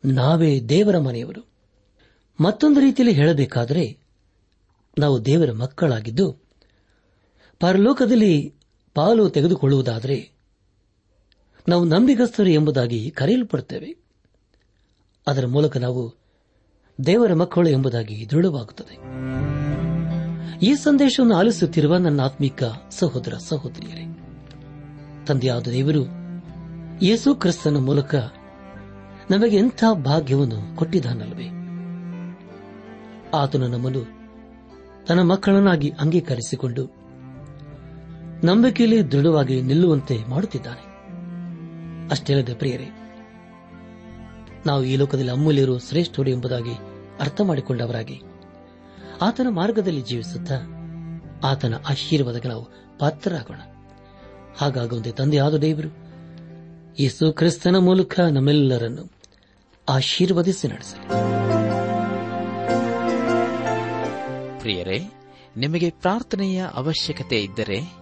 ನಾವೇ 0.04 0.60
ದೇವರ 0.60 0.98
ಮನೆಯವರು. 0.98 1.48
ಮತ್ತೊಂದು 2.40 2.80
ರೀತಿಯಲ್ಲಿ 2.80 3.14
ಹೇಳಬೇಕಾದರೆ, 3.14 3.98
ನಾವು 4.98 5.24
ದೇವರ 5.24 5.52
ಮಕ್ಕಳಾಗಿದ್ದು, 5.52 6.32
ಪರಲೋಕದಲ್ಲಿ 7.60 8.54
ಪಾಲು 8.94 9.30
ತೆಗೆದುಕೊಳ್ಳುವುದಾದರೆ 9.30 10.31
ನಾವು 11.68 11.84
ನಂಬಿಗಸ್ತರು 11.84 12.46
ಎಂಬುದಾಗಿ 12.46 13.10
ಕರೆಯಲ್ಪಡುತ್ತೇವೆ. 13.10 13.96
ಅದರ 15.26 15.46
ಮೂಲಕ 15.46 15.76
ನಾವು 15.76 16.14
ದೇವರ 17.06 17.34
ಮಕ್ಕಳು 17.34 17.68
ಎಂಬುದಾಗಿ 17.68 18.30
ದೃಢವಾಗುತ್ತದೆ. 18.30 18.98
ಈ 20.66 20.74
ಸಂದೇಶವನ್ನು 20.74 21.34
ಆಲಿಸುತ್ತಿರುವ 21.34 21.96
ನನ್ನ 21.96 22.20
ಆತ್ಮಿಕ 22.20 22.62
ಸಹೋದರ 22.90 23.34
ಸಹೋದರಿಯರೇ, 23.38 24.18
ತಂದೆಯಾದ 25.26 25.66
ದೇವರು 25.66 26.06
ಯೇಸು 27.02 27.34
ಕ್ರಿಸ್ತನ 27.34 27.76
ಮೂಲಕ 27.76 28.14
ನಮಗೆ 29.30 29.56
ಎಂಥ 29.56 29.84
ಭಾಗ್ಯವನ್ನು 29.92 30.76
ಕೊಟ್ಟಿದ್ದಾನಲ್ಲವೇ? 30.76 31.48
ಆತನು 33.34 33.68
ನಮ್ಮನ್ನು 33.68 34.22
ತನ್ನ 35.06 35.20
ಮಕ್ಕಳನ್ನಾಗಿ 35.20 35.92
ಅಂಗೀಕರಿಸಿಕೊಂಡು 36.00 36.86
ನಂಬಿಕೆಯಲ್ಲಿ 38.44 39.12
ದೃಢವಾಗಿ 39.12 39.62
ನಿಲ್ಲುವಂತೆ 39.62 40.24
ಮಾಡುತ್ತಿದ್ದಾನೆ. 40.28 40.91
ಅಷ್ಟೇ 42.10 42.42
ಪ್ರಿಯರೇ, 42.42 42.88
ನಾವು 44.66 44.84
ಈ 44.84 44.96
ಲೋಕದಲ್ಲಿ 44.96 45.30
ಅಮೂಲ್ಯರು 45.30 45.78
ಶ್ರೇಷ್ಠರು 45.78 46.30
ಎಂಬುದಾಗಿ 46.30 46.72
ಅರ್ಥ 47.20 47.40
ಮಾಡಿಕೊಂಡವರಾಗಿ, 47.40 48.22
ಆತನ 49.22 49.46
ಮಾರ್ಗದಲ್ಲಿ 49.50 50.02
ಜೀವಿಸುತ್ತಾ 50.02 50.54
ಆತನ 51.44 51.74
ಆಶೀರ್ವಾದಕ್ಕೆ 51.88 52.48
ನಾವು 52.48 52.68
ಪಾತ್ರರಾಗೋಣ. 52.98 53.60
ಹಾಗಾಗುವಂತೆ 54.56 55.12
ತಂದೆಯಾದ 55.12 55.56
ದೇವರು, 55.56 55.88
ಯೇಸು 57.02 57.32
ಕ್ರಿಸ್ತನ 57.32 57.76
ಮೂಲಕ 57.76 58.20
ನಮ್ಮೆಲ್ಲರನ್ನು 58.20 59.10
ಆಶೀರ್ವದಿಸಿ 59.88 60.68
ನಡೆಸಲಿ. 60.68 61.08
ಪ್ರಿಯರೇ, 64.60 65.00
ನಿಮಗೆ 65.56 65.90
ಪ್ರಾರ್ಥನೆಯ 65.90 66.66
ಅವಶ್ಯಕತೆ 66.74 67.40
ಇದ್ದರೆ 67.40 68.01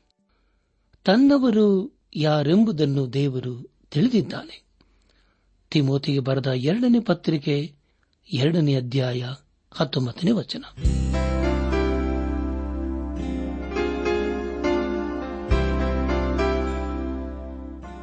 ತನ್ನವರು 1.05 1.99
ಯಾರೆಂಬುದನ್ನು 2.15 3.13
ದೇವರು 3.13 3.71
ತಿಳಿದಿದ್ದಾನೆ. 3.91 4.63
ತಿಮೋತಿಗೆ 5.71 6.19
ಬರೆದ 6.19 6.47
ಎರಡನೇ 6.47 6.99
ಪತ್ರಿಕೆ, 6.99 7.73
ಎರಡನೇ 8.33 8.75
ಅಧ್ಯಾಯ, 8.75 9.23
ಹತ್ತೊಂಬತ್ತನೇ 9.71 10.31
ವಚನ. 10.31 10.63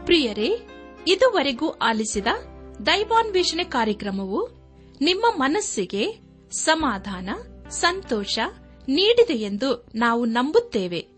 ಪ್ರಿಯರೇ, 0.05 0.67
ಇದುವರೆಗೂ 1.09 1.69
ಆಲಿಸಿದ 1.69 2.27
ದೈವಾನ್ವೇಷಣೆ 2.87 3.65
ಕಾರ್ಯಕ್ರಮವು 3.65 4.51
ನಿಮ್ಮ 5.01 5.27
ಮನಸ್ಸಿಗೆ 5.37 6.21
ಸಮಾಧಾನ, 6.51 7.31
ಸಂತೋಷ 7.71 8.39
ನೀಡಿದೆ 8.89 9.35
ಎಂದು 9.35 9.87
ನಾವು 9.95 10.25
ನಂಬುತ್ತೇವೆ. 10.25 11.18